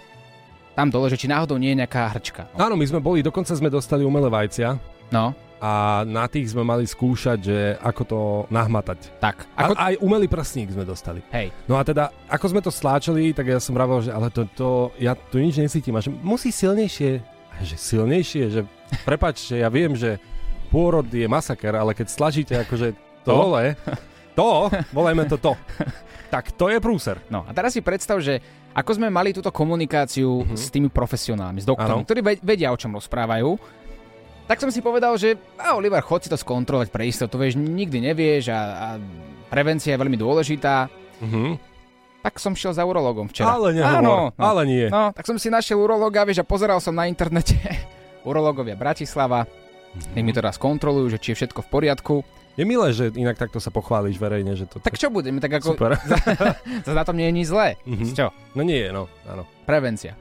Tam 0.77 0.93
dole, 0.93 1.09
že 1.09 1.17
či 1.17 1.27
náhodou 1.27 1.57
nie 1.57 1.73
je 1.73 1.81
nejaká 1.81 2.13
hrčka. 2.13 2.53
Áno, 2.55 2.77
my 2.77 2.85
sme 2.85 3.01
boli, 3.01 3.25
dokonca 3.25 3.57
sme 3.57 3.73
dostali 3.73 4.05
umelé 4.05 4.29
vajcia. 4.29 4.77
No. 5.11 5.33
A 5.61 5.73
na 6.03 6.25
tých 6.25 6.49
sme 6.49 6.63
mali 6.63 6.83
skúšať, 6.83 7.39
že 7.39 7.59
ako 7.79 8.03
to 8.03 8.19
nahmatať. 8.49 9.21
Tak. 9.21 9.45
Ako... 9.53 9.73
A, 9.73 9.93
aj 9.93 10.01
umelý 10.01 10.25
prsník 10.25 10.69
sme 10.69 10.83
dostali. 10.83 11.21
Hej. 11.29 11.53
No 11.65 11.77
a 11.77 11.85
teda, 11.85 12.09
ako 12.27 12.47
sme 12.49 12.61
to 12.61 12.73
sláčali, 12.73 13.31
tak 13.31 13.45
ja 13.47 13.61
som 13.61 13.73
vravel, 13.73 14.01
že 14.01 14.09
ale 14.09 14.29
to, 14.29 14.49
to 14.51 14.69
ja 14.97 15.13
tu 15.13 15.37
nič 15.37 15.55
necítim. 15.55 15.93
A 15.93 16.01
že 16.01 16.09
musí 16.11 16.49
silnejšie. 16.49 17.21
Že 17.61 17.77
silnejšie, 17.77 18.45
že 18.49 18.61
prepač, 19.09 19.45
že 19.47 19.61
ja 19.61 19.69
viem, 19.69 19.93
že 19.93 20.17
pôrod 20.69 21.05
je 21.05 21.27
masaker, 21.27 21.75
ale 21.75 21.93
keď 21.93 22.09
slažíte 22.09 22.55
akože 22.59 22.97
dole, 23.21 23.77
to, 24.33 24.73
volajme 24.91 25.27
to 25.27 25.37
to, 25.37 25.53
tak 26.33 26.51
to 26.53 26.67
je 26.67 26.79
prúser. 26.79 27.21
No 27.27 27.45
a 27.45 27.53
teraz 27.53 27.75
si 27.75 27.83
predstav, 27.83 28.17
že 28.19 28.41
ako 28.71 28.97
sme 28.97 29.11
mali 29.11 29.35
túto 29.35 29.51
komunikáciu 29.51 30.47
Mhm. 30.47 30.55
s 30.55 30.71
tými 30.71 30.89
profesionálmi, 30.89 31.59
s 31.59 31.67
doktormi, 31.67 32.01
Áno. 32.01 32.07
ktorí 32.07 32.21
ve- 32.23 32.41
vedia, 32.41 32.71
o 32.71 32.79
čom 32.79 32.95
rozprávajú, 32.95 33.59
tak 34.51 34.59
som 34.59 34.67
si 34.69 34.83
povedal, 34.83 35.15
že 35.15 35.39
a 35.55 35.79
Oliver, 35.79 36.03
chod 36.03 36.21
si 36.21 36.29
to 36.29 36.35
skontrolovať 36.35 36.91
pre 36.91 37.07
istotu, 37.07 37.39
vieš, 37.39 37.55
nikdy 37.55 38.03
nevieš 38.03 38.51
a, 38.51 38.59
a 38.59 38.89
prevencia 39.47 39.95
je 39.95 40.01
veľmi 40.03 40.19
dôležitá. 40.19 40.91
Mhm. 41.23 41.71
Tak 42.21 42.37
som 42.37 42.53
šiel 42.53 42.75
za 42.75 42.83
urologom 42.83 43.31
včera. 43.31 43.49
Ale 43.49 43.73
nehovor, 43.73 43.97
Áno, 43.97 44.13
no. 44.29 44.37
ale 44.37 44.69
nie. 44.69 44.87
No, 44.91 45.09
tak 45.09 45.25
som 45.25 45.39
si 45.39 45.49
našiel 45.49 45.79
urologa, 45.79 46.21
vieš, 46.21 46.43
a 46.43 46.45
pozeral 46.45 46.77
som 46.77 46.93
na 46.93 47.07
internete 47.07 47.57
urologovia 48.29 48.75
Bratislava, 48.75 49.47
Mhm. 49.91 50.15
nech 50.15 50.23
mi 50.23 50.31
to 50.31 50.39
raz 50.39 50.55
kontrolujú, 50.55 51.11
že 51.11 51.19
či 51.19 51.33
je 51.33 51.39
všetko 51.41 51.65
v 51.65 51.69
poriadku. 51.69 52.15
Je 52.55 52.63
milé, 52.63 52.91
že 52.91 53.11
inak 53.11 53.35
takto 53.35 53.59
sa 53.59 53.71
pochváliš 53.71 54.19
verejne, 54.19 54.55
že 54.55 54.67
to... 54.67 54.79
Tak 54.79 54.95
čo 54.95 55.09
budeme, 55.09 55.39
tak 55.39 55.59
ako... 55.59 55.75
Super. 55.75 55.99
Za 56.87 56.93
na 56.93 57.03
tom 57.03 57.17
nie 57.17 57.27
je 57.27 57.35
nič 57.35 57.47
zlé. 57.49 57.75
Mhm. 57.83 58.15
Čo? 58.15 58.31
No 58.55 58.63
nie, 58.63 58.87
no, 58.87 59.11
áno. 59.25 59.47
Prevencia. 59.65 60.15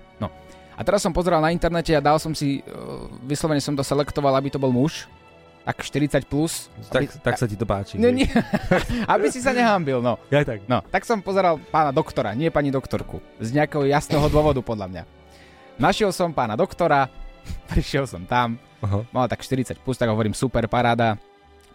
No. 0.79 0.81
A 0.81 0.87
teraz 0.87 1.03
som 1.03 1.11
pozeral 1.11 1.43
na 1.43 1.51
internete 1.51 1.91
a 1.91 1.99
dal 1.99 2.15
som 2.23 2.31
si, 2.31 2.63
uh, 2.63 3.11
vyslovene 3.27 3.59
som 3.59 3.75
to 3.75 3.83
selektoval, 3.83 4.31
aby 4.39 4.47
to 4.47 4.55
bol 4.55 4.71
muž, 4.71 5.11
tak 5.67 5.83
40 5.83 6.23
plus. 6.23 6.71
Tak, 6.87 7.19
tak 7.19 7.35
sa 7.35 7.43
ti 7.43 7.59
to 7.59 7.67
páči. 7.67 7.99
No 7.99 8.07
nie, 8.07 8.31
aby 9.13 9.27
si 9.27 9.43
sa 9.43 9.51
nehámbil, 9.51 9.99
no. 9.99 10.15
Ja 10.31 10.47
tak. 10.47 10.63
No, 10.71 10.79
tak 10.87 11.03
som 11.03 11.19
pozeral 11.19 11.59
pána 11.67 11.91
doktora, 11.91 12.31
nie 12.31 12.47
pani 12.47 12.71
doktorku. 12.71 13.19
Z 13.43 13.51
nejakého 13.51 13.83
jasného 13.91 14.31
dôvodu, 14.31 14.63
podľa 14.63 14.87
mňa. 14.87 15.03
Našiel 15.75 16.15
som 16.15 16.31
pána 16.31 16.55
doktora, 16.55 17.11
prišiel 17.71 18.07
som 18.07 18.23
tam, 18.23 18.55
Aha. 18.79 19.03
mal 19.11 19.27
tak 19.27 19.43
40 19.43 19.83
plus, 19.83 19.99
tak 19.99 20.07
hovorím 20.07 20.31
super, 20.31 20.63
paráda. 20.71 21.19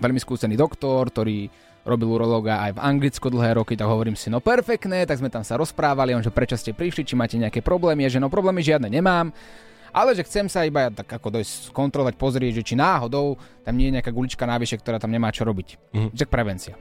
Veľmi 0.00 0.18
skúsený 0.18 0.56
doktor, 0.56 1.12
ktorý 1.12 1.52
robil 1.84 2.08
urológa 2.08 2.64
aj 2.64 2.76
v 2.76 2.82
Anglicku 2.82 3.28
dlhé 3.28 3.60
roky, 3.60 3.76
tak 3.76 3.86
hovorím 3.86 4.16
si, 4.16 4.32
no 4.32 4.40
perfektné, 4.40 5.04
tak 5.04 5.20
sme 5.20 5.28
tam 5.28 5.44
sa 5.44 5.60
rozprávali, 5.60 6.16
on, 6.16 6.24
že 6.24 6.32
prečo 6.32 6.56
ste 6.56 6.72
prišli, 6.72 7.04
či 7.04 7.14
máte 7.14 7.36
nejaké 7.36 7.60
problémy, 7.60 8.08
je, 8.08 8.16
že 8.16 8.22
no 8.24 8.32
problémy 8.32 8.64
žiadne 8.64 8.88
nemám, 8.88 9.30
ale 9.94 10.10
že 10.16 10.26
chcem 10.26 10.48
sa 10.48 10.64
iba 10.64 10.90
tak 10.90 11.06
ako 11.06 11.38
dojsť 11.38 11.70
kontrolovať, 11.70 12.14
pozrieť, 12.16 12.52
že 12.64 12.66
či 12.72 12.74
náhodou 12.74 13.38
tam 13.62 13.76
nie 13.76 13.92
je 13.92 14.00
nejaká 14.00 14.10
gulička 14.10 14.48
návyše, 14.48 14.80
ktorá 14.80 14.96
tam 14.98 15.12
nemá 15.12 15.30
čo 15.30 15.44
robiť. 15.46 15.78
Mhm. 15.94 16.08
Že 16.16 16.24
prevencia. 16.26 16.74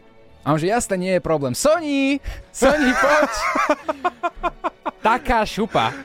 A 0.44 0.52
on, 0.52 0.60
že 0.60 0.68
jasne, 0.68 1.00
nie 1.00 1.14
je 1.16 1.22
problém. 1.24 1.56
Soni, 1.56 2.20
Soni, 2.52 2.92
poď! 2.92 3.32
Taká 5.08 5.48
šupa. 5.48 5.96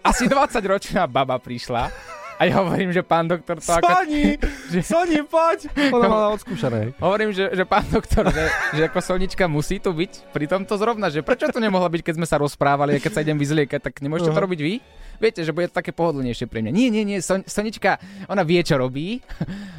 Asi 0.00 0.30
20 0.30 0.64
ročná 0.64 1.04
baba 1.04 1.36
prišla 1.36 1.92
a 2.36 2.42
ja 2.44 2.60
hovorím, 2.60 2.92
že 2.92 3.00
pán 3.00 3.24
doktor 3.24 3.56
to 3.56 3.72
ako... 3.72 3.88
Soni, 3.88 4.36
že... 4.72 4.80
Soni, 4.84 5.18
poď! 5.24 5.72
Ona 5.88 6.06
mala 6.08 6.28
odskúšané. 6.36 6.92
Hovorím, 7.04 7.32
že, 7.32 7.48
že 7.48 7.64
pán 7.64 7.88
doktor, 7.88 8.28
že, 8.28 8.44
že 8.76 8.82
ako 8.84 9.00
Sonička 9.00 9.48
musí 9.48 9.80
tu 9.80 9.96
byť 9.96 10.36
pri 10.36 10.44
tomto 10.44 10.76
zrovna, 10.76 11.08
že 11.08 11.24
prečo 11.24 11.48
to 11.48 11.56
nemohla 11.56 11.88
byť, 11.88 12.02
keď 12.04 12.14
sme 12.20 12.26
sa 12.28 12.36
rozprávali 12.36 12.96
a 12.96 13.00
keď 13.00 13.12
sa 13.16 13.24
idem 13.24 13.40
vyzliekať, 13.40 13.80
tak 13.80 13.94
nemôžete 14.04 14.32
to 14.32 14.36
Aha. 14.36 14.44
robiť 14.44 14.60
vy? 14.60 14.74
Viete, 15.16 15.40
že 15.40 15.56
bude 15.56 15.72
to 15.72 15.80
také 15.80 15.96
pohodlnejšie 15.96 16.44
pre 16.44 16.60
mňa. 16.60 16.72
Nie, 16.76 16.88
nie, 16.92 17.08
nie, 17.08 17.24
Son, 17.24 17.40
Sonička, 17.48 17.96
ona 18.28 18.44
vie, 18.44 18.60
čo 18.60 18.76
robí 18.76 19.24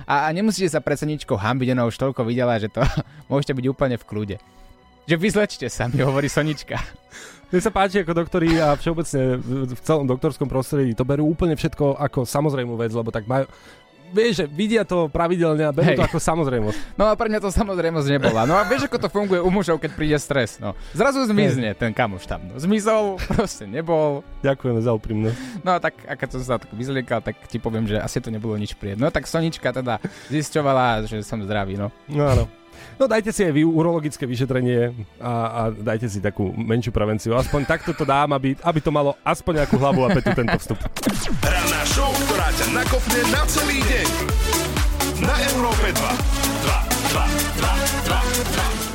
a, 0.10 0.26
a 0.26 0.28
nemusíte 0.34 0.74
sa 0.74 0.82
pred 0.82 0.98
Soničkou 0.98 1.38
hambiť, 1.38 1.78
ona 1.78 1.86
už 1.86 1.94
toľko 2.02 2.26
videla, 2.26 2.58
že 2.58 2.74
to 2.74 2.82
môžete 3.32 3.54
byť 3.54 3.66
úplne 3.70 4.02
v 4.02 4.08
kľude. 4.08 4.38
Že 5.08 5.16
vyzlečte 5.16 5.68
sa, 5.70 5.88
mi 5.88 6.02
hovorí 6.02 6.26
Sonička. 6.28 6.82
Mne 7.48 7.64
sa 7.64 7.72
páči, 7.72 8.04
ako 8.04 8.12
doktori 8.12 8.60
a 8.60 8.76
všeobecne 8.76 9.40
v 9.72 9.80
celom 9.80 10.04
doktorskom 10.04 10.52
prostredí 10.52 10.92
to 10.92 11.08
berú 11.08 11.32
úplne 11.32 11.56
všetko 11.56 11.96
ako 11.96 12.28
samozrejmú 12.28 12.76
vec, 12.76 12.92
lebo 12.92 13.08
tak 13.08 13.24
majú... 13.24 13.48
Vieš, 14.08 14.40
že 14.40 14.46
vidia 14.48 14.88
to 14.88 15.12
pravidelne 15.12 15.68
a 15.68 15.72
berú 15.72 15.96
Hej. 15.96 16.00
to 16.00 16.08
ako 16.08 16.20
samozrejmosť. 16.20 16.96
No 16.96 17.12
a 17.12 17.16
pre 17.16 17.28
mňa 17.28 17.44
to 17.44 17.52
samozrejmosť 17.52 18.08
nebola. 18.08 18.48
No 18.48 18.56
a 18.56 18.64
vieš, 18.64 18.88
ako 18.88 19.00
to 19.04 19.12
funguje 19.12 19.40
u 19.40 19.52
mužov, 19.52 19.80
keď 19.84 19.92
príde 19.96 20.16
stres. 20.20 20.60
No. 20.64 20.76
Zrazu 20.96 21.24
zmizne 21.28 21.76
ten 21.76 21.92
kamoš 21.92 22.24
tam. 22.24 22.44
No. 22.48 22.56
Zmizol, 22.56 23.20
proste 23.36 23.68
nebol. 23.68 24.24
Ďakujeme 24.44 24.80
za 24.84 24.92
úprimnosť. 24.96 25.36
No 25.64 25.76
a 25.76 25.80
tak, 25.84 26.04
a 26.08 26.20
keď 26.20 26.40
som 26.40 26.40
sa 26.44 26.56
tak 26.56 26.72
vyzliekal, 26.72 27.20
tak 27.20 27.36
ti 27.52 27.60
poviem, 27.60 27.84
že 27.84 28.00
asi 28.00 28.24
to 28.24 28.32
nebolo 28.32 28.56
nič 28.56 28.76
príjemné. 28.80 29.08
No 29.08 29.12
tak 29.12 29.28
Sonička 29.28 29.76
teda 29.76 30.00
zisťovala, 30.32 31.04
že 31.08 31.20
som 31.24 31.44
zdravý, 31.44 31.76
no. 31.76 31.92
No 32.08 32.28
áno. 32.28 32.48
No 32.98 33.06
dajte 33.06 33.30
si 33.30 33.46
aj 33.46 33.54
vy 33.54 33.62
urologické 33.62 34.26
vyšetrenie 34.26 34.94
a, 35.22 35.34
a 35.34 35.62
dajte 35.72 36.10
si 36.10 36.20
takú 36.20 36.50
menšiu 36.56 36.90
prevenciu. 36.90 37.38
Aspoň 37.38 37.62
takto 37.70 37.94
to 37.94 38.04
dám, 38.04 38.34
aby, 38.34 38.58
aby 38.62 38.80
to 38.82 38.90
malo 38.90 39.14
aspoň 39.22 39.64
nejakú 39.64 39.78
hlavu 39.78 40.02
a 40.06 40.10
petu 40.14 40.34
tento 40.34 40.58
vstup. 40.58 40.80
Ranná 41.46 41.82
show, 41.86 42.10
ktorá 42.28 42.50
ťa 42.58 42.68
nakopne 42.74 43.22
na 43.30 43.42
celý 43.46 43.80
deň. 43.86 44.08
Na 45.22 45.36
Európe 45.54 45.88
2. 45.94 45.98
2, 45.98 46.04
2, 47.14 47.58
2, 47.62 48.74
2, 48.74 48.82
2. 48.84 48.88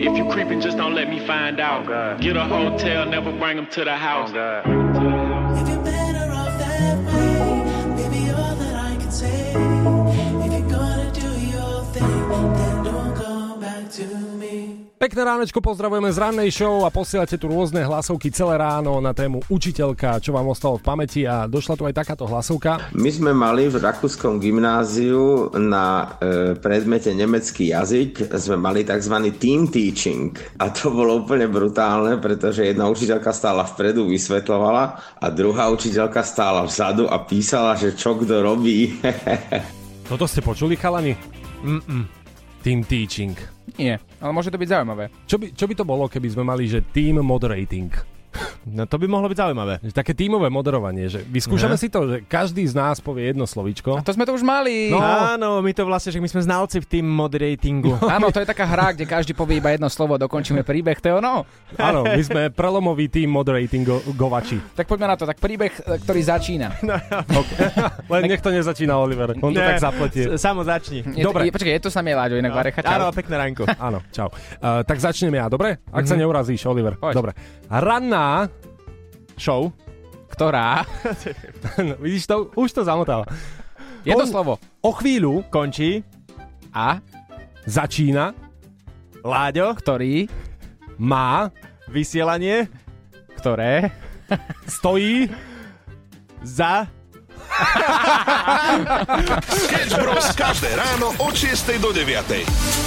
If 0.00 0.16
you 0.16 0.24
creeping, 0.32 0.60
just 0.60 0.76
don't 0.76 0.94
let 0.94 1.08
me 1.08 1.20
find 1.26 1.60
out. 1.60 1.84
Get 2.20 2.36
a 2.36 2.44
hotel, 2.44 3.06
never 3.06 3.32
bring 3.32 3.56
them 3.56 3.66
to 3.66 3.84
the 3.84 3.96
house. 3.96 4.32
Pekné 15.00 15.24
ránečko, 15.24 15.64
pozdravujeme 15.64 16.12
z 16.12 16.20
rannej 16.20 16.52
show 16.52 16.84
a 16.84 16.92
posielate 16.92 17.40
tu 17.40 17.48
rôzne 17.48 17.80
hlasovky 17.80 18.28
celé 18.28 18.60
ráno 18.60 19.00
na 19.00 19.16
tému 19.16 19.40
učiteľka, 19.48 20.20
čo 20.20 20.36
vám 20.36 20.52
ostalo 20.52 20.76
v 20.76 20.84
pamäti 20.84 21.24
a 21.24 21.48
došla 21.48 21.72
tu 21.72 21.88
aj 21.88 21.96
takáto 22.04 22.28
hlasovka. 22.28 22.92
My 22.92 23.08
sme 23.08 23.32
mali 23.32 23.64
v 23.72 23.80
rakúskom 23.80 24.36
gymnáziu 24.36 25.56
na 25.56 26.04
e, 26.20 26.52
predmete 26.52 27.16
nemecký 27.16 27.72
jazyk, 27.72 28.28
sme 28.28 28.60
mali 28.60 28.84
tzv. 28.84 29.16
team 29.40 29.72
teaching 29.72 30.36
a 30.60 30.68
to 30.68 30.92
bolo 30.92 31.24
úplne 31.24 31.48
brutálne, 31.48 32.20
pretože 32.20 32.68
jedna 32.68 32.84
učiteľka 32.92 33.32
stála 33.32 33.64
vpredu, 33.64 34.04
vysvetľovala 34.04 35.16
a 35.16 35.26
druhá 35.32 35.72
učiteľka 35.72 36.20
stála 36.20 36.68
vzadu 36.68 37.08
a 37.08 37.24
písala, 37.24 37.72
že 37.72 37.96
čo 37.96 38.20
kto 38.20 38.44
robí. 38.44 39.00
Toto 40.12 40.28
ste 40.28 40.44
počuli, 40.44 40.76
chalani? 40.76 41.16
Mm-mm. 41.64 42.04
Team 42.60 42.84
teaching. 42.84 43.32
Nie, 43.80 43.96
ale 44.20 44.30
môže 44.36 44.52
to 44.52 44.60
byť 44.60 44.68
zaujímavé. 44.68 45.08
Čo 45.24 45.36
by, 45.40 45.46
čo 45.56 45.64
by 45.64 45.74
to 45.74 45.84
bolo, 45.88 46.04
keby 46.06 46.28
sme 46.28 46.44
mali, 46.44 46.68
že 46.68 46.84
team 46.92 47.18
moderating? 47.24 48.19
No 48.62 48.84
to 48.84 48.96
by 48.96 49.06
mohlo 49.06 49.24
byť 49.26 49.38
zaujímavé. 49.38 49.80
Že 49.80 49.94
Také 49.94 50.12
tímové 50.12 50.48
moderovanie, 50.48 51.08
že 51.08 51.24
vyskúšame 51.24 51.74
si 51.74 51.88
to, 51.88 52.04
že 52.04 52.16
každý 52.22 52.60
z 52.62 52.72
nás 52.72 52.98
povie 52.98 53.28
jedno 53.28 53.44
slovíčko. 53.44 53.96
A 53.96 54.02
to 54.02 54.12
sme 54.12 54.22
to 54.22 54.32
už 54.32 54.40
mali. 54.40 54.92
No. 54.92 55.00
Áno, 55.00 55.58
my 55.58 55.72
to 55.72 55.82
vlastne, 55.82 56.10
že 56.10 56.18
my 56.18 56.26
sme 56.26 56.40
znalci 56.40 56.76
v 56.76 56.86
tým 56.90 57.06
moderatingu. 57.06 57.96
Áno, 58.04 58.28
to 58.28 58.36
je 58.36 58.46
taká 58.46 58.64
hra, 58.64 58.92
kde 58.92 59.04
každý 59.04 59.32
povie 59.32 59.58
iba 59.58 59.70
jedno 59.70 59.88
slovo, 59.88 60.16
dokončíme 60.16 60.60
príbeh, 60.60 60.96
to 60.96 61.08
je 61.08 61.14
ono. 61.16 61.48
Áno, 61.74 62.04
my 62.04 62.20
sme 62.20 62.42
prelomový 62.50 63.08
tým 63.08 63.32
moderatingovači. 63.32 64.76
Tak 64.76 64.84
poďme 64.84 65.08
na 65.08 65.16
to, 65.16 65.24
tak 65.24 65.38
príbeh, 65.38 65.72
e, 65.72 65.96
ktorý 65.96 66.20
začína. 66.20 66.68
Len 68.12 68.22
nech 68.26 68.40
to 68.40 68.50
nezačína 68.50 68.92
Oliver, 68.92 69.32
on 69.36 69.50
to 69.50 69.60
tak 69.60 69.80
zapletie. 69.80 70.36
Samo 70.36 70.60
začni. 70.62 71.00
Je, 71.06 71.24
Dobre. 71.24 71.48
Je, 71.48 71.52
počkaj, 71.54 71.72
je 71.72 71.82
to 71.82 71.90
samé 71.90 72.12
Láďo, 72.12 72.36
inak 72.36 72.52
Varecha, 72.52 72.82
čau. 72.82 72.92
Áno, 72.92 73.06
pekné 73.10 73.34
ránko. 73.38 73.64
Áno, 73.78 74.04
čau. 74.10 74.28
Uh, 74.60 74.84
tak 74.84 75.00
začnem 75.00 75.32
ja, 75.32 75.48
dobre? 75.48 75.80
Ak 75.88 76.04
sa 76.04 76.12
Mhm. 76.12 76.20
neurazíš, 76.20 76.60
Oliver. 76.66 76.98
Poď. 76.98 77.14
Dobre. 77.14 77.32
Ranná 77.70 78.49
Show. 79.40 79.72
Ktorá? 80.28 80.84
no, 81.80 81.96
vidíš 82.04 82.28
to? 82.28 82.52
Už 82.54 82.70
to 82.70 82.84
zamotáva. 82.84 83.24
Jedno 84.04 84.24
On 84.24 84.28
slovo. 84.28 84.52
O 84.84 84.92
chvíľu 84.92 85.48
Končí. 85.48 86.04
A? 86.70 87.00
začína, 87.66 88.32
Láďo. 89.20 89.76
Ktorý? 89.76 90.28
má, 91.00 91.48
Vysielanie. 91.88 92.68
Ktoré? 93.40 93.88
stojí, 94.68 95.32
Za. 96.44 96.84
Sketch 99.64 99.96
Bros. 99.98 100.32
každé 100.32 100.76
ráno 100.76 101.12
od 101.18 101.34
6 101.34 101.82
do 101.82 101.92
9. 101.92 102.79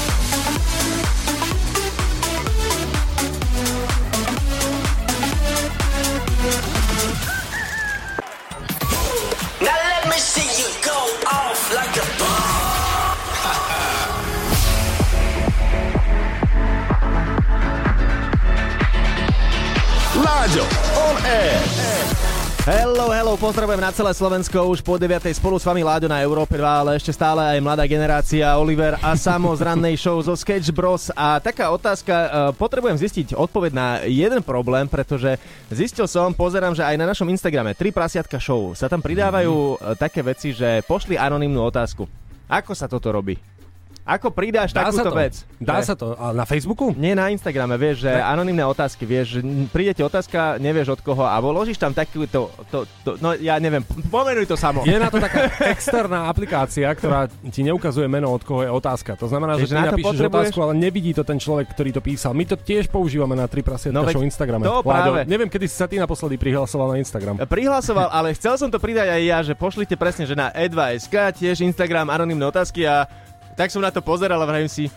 Hello, 22.64 23.12
hello, 23.12 23.36
pozdravujem 23.36 23.84
na 23.84 23.92
celé 23.92 24.16
Slovensko 24.16 24.56
už 24.72 24.80
po 24.80 24.96
9. 24.96 25.20
spolu 25.36 25.60
s 25.60 25.68
vami 25.68 25.84
Láďo 25.84 26.08
na 26.08 26.24
Európe 26.24 26.56
2, 26.56 26.64
ale 26.64 26.96
ešte 26.96 27.12
stále 27.12 27.44
aj 27.44 27.60
mladá 27.60 27.84
generácia 27.84 28.56
Oliver 28.56 28.96
a 29.04 29.20
Samo 29.20 29.52
z 29.52 29.68
rannej 29.68 30.00
show 30.00 30.16
zo 30.24 30.32
Sketch 30.32 30.72
Bros. 30.72 31.12
A 31.12 31.44
taká 31.44 31.76
otázka, 31.76 32.14
e, 32.16 32.28
potrebujem 32.56 32.96
zistiť 32.96 33.36
odpoveď 33.36 33.72
na 33.76 33.88
jeden 34.08 34.40
problém, 34.40 34.88
pretože 34.88 35.36
zistil 35.68 36.08
som, 36.08 36.32
pozerám, 36.32 36.72
že 36.72 36.88
aj 36.88 36.96
na 36.96 37.10
našom 37.12 37.28
Instagrame 37.28 37.76
3 37.76 37.92
prasiatka 37.92 38.40
show 38.40 38.72
sa 38.72 38.88
tam 38.88 39.04
pridávajú 39.04 39.52
e, 39.52 39.76
také 40.00 40.24
veci, 40.24 40.56
že 40.56 40.88
pošli 40.88 41.20
anonymnú 41.20 41.68
otázku. 41.68 42.08
Ako 42.48 42.72
sa 42.72 42.88
toto 42.88 43.12
robí? 43.12 43.36
Ako 44.04 44.30
pridáš 44.30 44.76
Dá 44.76 44.84
sa 44.84 44.92
takúto 44.92 45.10
to? 45.10 45.16
vec? 45.16 45.34
Dá 45.58 45.80
Že- 45.80 45.86
sa 45.86 45.96
to? 45.96 46.08
A 46.14 46.26
na 46.30 46.44
Facebooku? 46.44 46.92
nie 46.94 47.16
na 47.16 47.32
Instagrame, 47.32 47.72
vieš, 47.74 48.04
že 48.04 48.12
anonimné 48.12 48.60
otázky, 48.62 49.04
vieš, 49.04 49.40
príde 49.72 49.96
ti 49.96 50.04
otázka, 50.04 50.60
nevieš 50.60 50.94
od 50.94 51.02
koho 51.02 51.24
a 51.24 51.40
vložíš 51.40 51.80
tam 51.80 51.90
takúto, 51.90 52.52
to, 52.68 52.84
to, 53.02 53.16
no 53.18 53.32
ja 53.34 53.56
neviem, 53.58 53.80
pomenuj 54.12 54.44
to 54.44 54.60
samo. 54.60 54.84
Je 54.84 55.00
na 55.00 55.08
to 55.08 55.18
taká 55.18 55.48
externá 55.72 56.28
aplikácia, 56.28 56.84
ktorá 56.90 57.32
ti 57.48 57.64
neukazuje 57.64 58.04
meno, 58.06 58.28
od 58.30 58.44
koho 58.44 58.60
je 58.60 58.70
otázka. 58.70 59.16
To 59.16 59.26
znamená, 59.26 59.56
Čiže 59.56 59.66
že 59.66 59.72
ty 59.72 59.80
na 59.80 59.88
napíšeš 59.90 60.20
otázku, 60.28 60.60
ale 60.60 60.74
nevidí 60.76 61.16
to 61.16 61.24
ten 61.24 61.40
človek, 61.40 61.72
ktorý 61.72 61.90
to 61.94 62.02
písal. 62.04 62.36
My 62.36 62.44
to 62.44 62.60
tiež 62.60 62.92
používame 62.92 63.34
na 63.34 63.48
3 63.48 63.64
prasietka 63.64 63.96
No 63.96 64.04
show 64.06 64.20
Instagrame. 64.20 64.68
to 64.68 64.84
práve. 64.84 65.24
neviem, 65.24 65.48
kedy 65.48 65.64
si 65.64 65.76
sa 65.76 65.88
ty 65.88 65.96
naposledy 65.96 66.36
prihlasoval 66.36 66.92
na 66.92 67.00
Instagram. 67.00 67.40
Prihlasoval, 67.40 68.12
ale 68.12 68.36
chcel 68.36 68.60
som 68.60 68.68
to 68.68 68.78
pridať 68.78 69.08
aj 69.08 69.22
ja, 69.24 69.40
že 69.42 69.56
pošlite 69.56 69.96
presne, 69.96 70.28
že 70.28 70.36
na 70.36 70.52
E2SK, 70.52 71.16
tiež 71.34 71.64
Instagram, 71.64 72.12
anonimné 72.12 72.44
otázky 72.44 72.84
a 72.84 73.08
tak 73.54 73.72
som 73.72 73.82
na 73.82 73.94
to 73.94 74.02
pozeral 74.02 74.42
a 74.42 74.46
vravím 74.46 74.70
si, 74.70 74.90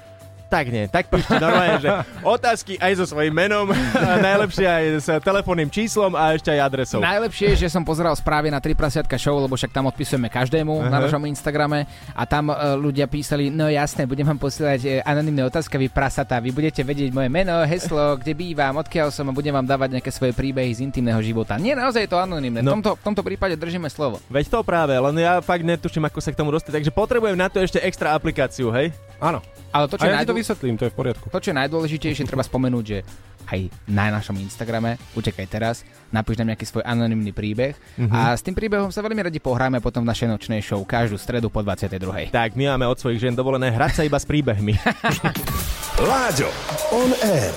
tak 0.47 0.71
nie, 0.71 0.87
tak 0.87 1.11
píšte 1.11 1.43
normálne, 1.43 1.79
že 1.83 1.91
otázky 2.23 2.79
aj 2.79 2.93
so 3.03 3.05
svojím 3.11 3.35
menom, 3.35 3.67
a 3.75 4.17
najlepšie 4.23 4.67
aj 4.67 4.85
s 5.03 5.09
telefónnym 5.21 5.67
číslom 5.67 6.15
a 6.15 6.39
ešte 6.39 6.55
aj 6.55 6.61
adresou. 6.63 6.99
Najlepšie 7.03 7.55
je, 7.55 7.67
že 7.67 7.69
som 7.75 7.83
pozeral 7.83 8.15
správy 8.15 8.49
na 8.49 8.63
3 8.63 8.79
prasiatka 8.79 9.19
show, 9.19 9.35
lebo 9.37 9.59
však 9.59 9.75
tam 9.75 9.91
odpisujeme 9.91 10.31
každému 10.31 10.87
na 10.87 11.03
Aha. 11.03 11.11
našom 11.11 11.23
Instagrame 11.27 11.91
a 12.15 12.23
tam 12.25 12.51
e, 12.51 12.55
ľudia 12.79 13.11
písali, 13.11 13.51
no 13.51 13.67
jasné, 13.67 14.07
budem 14.07 14.23
vám 14.23 14.39
posielať 14.39 14.81
e, 14.87 14.89
anonimné 15.03 15.43
otázky, 15.51 15.75
vy 15.77 15.91
prasatá, 15.91 16.39
vy 16.39 16.55
budete 16.55 16.87
vedieť 16.87 17.11
moje 17.11 17.27
meno, 17.27 17.67
heslo, 17.67 18.15
kde 18.15 18.33
bývam, 18.39 18.79
odkiaľ 18.79 19.11
som 19.11 19.27
a 19.27 19.33
budem 19.35 19.51
vám 19.51 19.67
dávať 19.67 19.99
nejaké 19.99 20.11
svoje 20.15 20.31
príbehy 20.31 20.71
z 20.71 20.87
intimného 20.87 21.19
života. 21.21 21.59
Nie, 21.59 21.75
naozaj 21.75 22.07
je 22.07 22.11
to 22.15 22.19
anonimné. 22.23 22.63
No. 22.63 22.79
V, 22.79 22.81
tomto, 22.81 22.91
v 22.95 23.03
tomto 23.03 23.23
prípade 23.27 23.59
držíme 23.59 23.91
slovo. 23.91 24.23
Veď 24.31 24.47
to 24.55 24.59
práve, 24.63 24.95
len 24.95 25.15
ja 25.19 25.43
fakt 25.43 25.67
netuším, 25.67 26.07
ako 26.07 26.19
sa 26.23 26.31
k 26.31 26.39
tomu 26.39 26.55
dostať, 26.55 26.79
takže 26.81 26.95
potrebujem 26.95 27.35
na 27.35 27.51
to 27.51 27.59
ešte 27.59 27.83
extra 27.83 28.15
aplikáciu, 28.15 28.71
hej? 28.71 28.95
Áno. 29.19 29.41
Ale 29.77 29.87
to, 29.87 29.95
čo 29.95 30.03
A 30.03 30.07
ja 30.07 30.13
ti 30.15 30.19
to 30.23 30.33
najdô- 30.33 30.39
vysvetlím, 30.39 30.75
to 30.75 30.85
je 30.85 30.91
v 30.91 30.97
poriadku. 30.97 31.27
To, 31.27 31.39
čo 31.39 31.49
je 31.49 31.57
najdôležitejšie, 31.57 32.25
treba 32.25 32.43
spomenúť, 32.43 32.85
že 32.85 32.99
aj 33.47 33.61
na 33.87 34.11
našom 34.11 34.35
Instagrame, 34.37 34.99
utekaj 35.13 35.47
teraz, 35.47 35.77
napíš 36.11 36.35
nám 36.37 36.51
nejaký 36.51 36.65
svoj 36.65 36.83
anonymný 36.83 37.31
príbeh 37.31 37.79
Mhm. 37.95 38.11
a 38.11 38.21
s 38.33 38.43
tým 38.43 38.53
príbehom 38.53 38.89
sa 38.89 39.01
veľmi 39.01 39.23
radi 39.23 39.39
pohráme 39.39 39.79
potom 39.79 40.03
v 40.03 40.11
našej 40.11 40.29
nočnej 40.29 40.61
show 40.61 40.83
každú 40.83 41.15
stredu 41.15 41.47
po 41.47 41.63
22. 41.63 42.27
Tak, 42.29 42.53
my 42.53 42.75
máme 42.75 42.85
od 42.85 42.97
svojich 42.97 43.21
žien 43.21 43.33
dovolené 43.33 43.71
hrať 43.71 43.93
sa 43.93 44.03
iba 44.03 44.17
s 44.17 44.25
príbehmi. 44.25 44.75
Láďo, 46.03 46.51
on 46.91 47.09
air. 47.25 47.57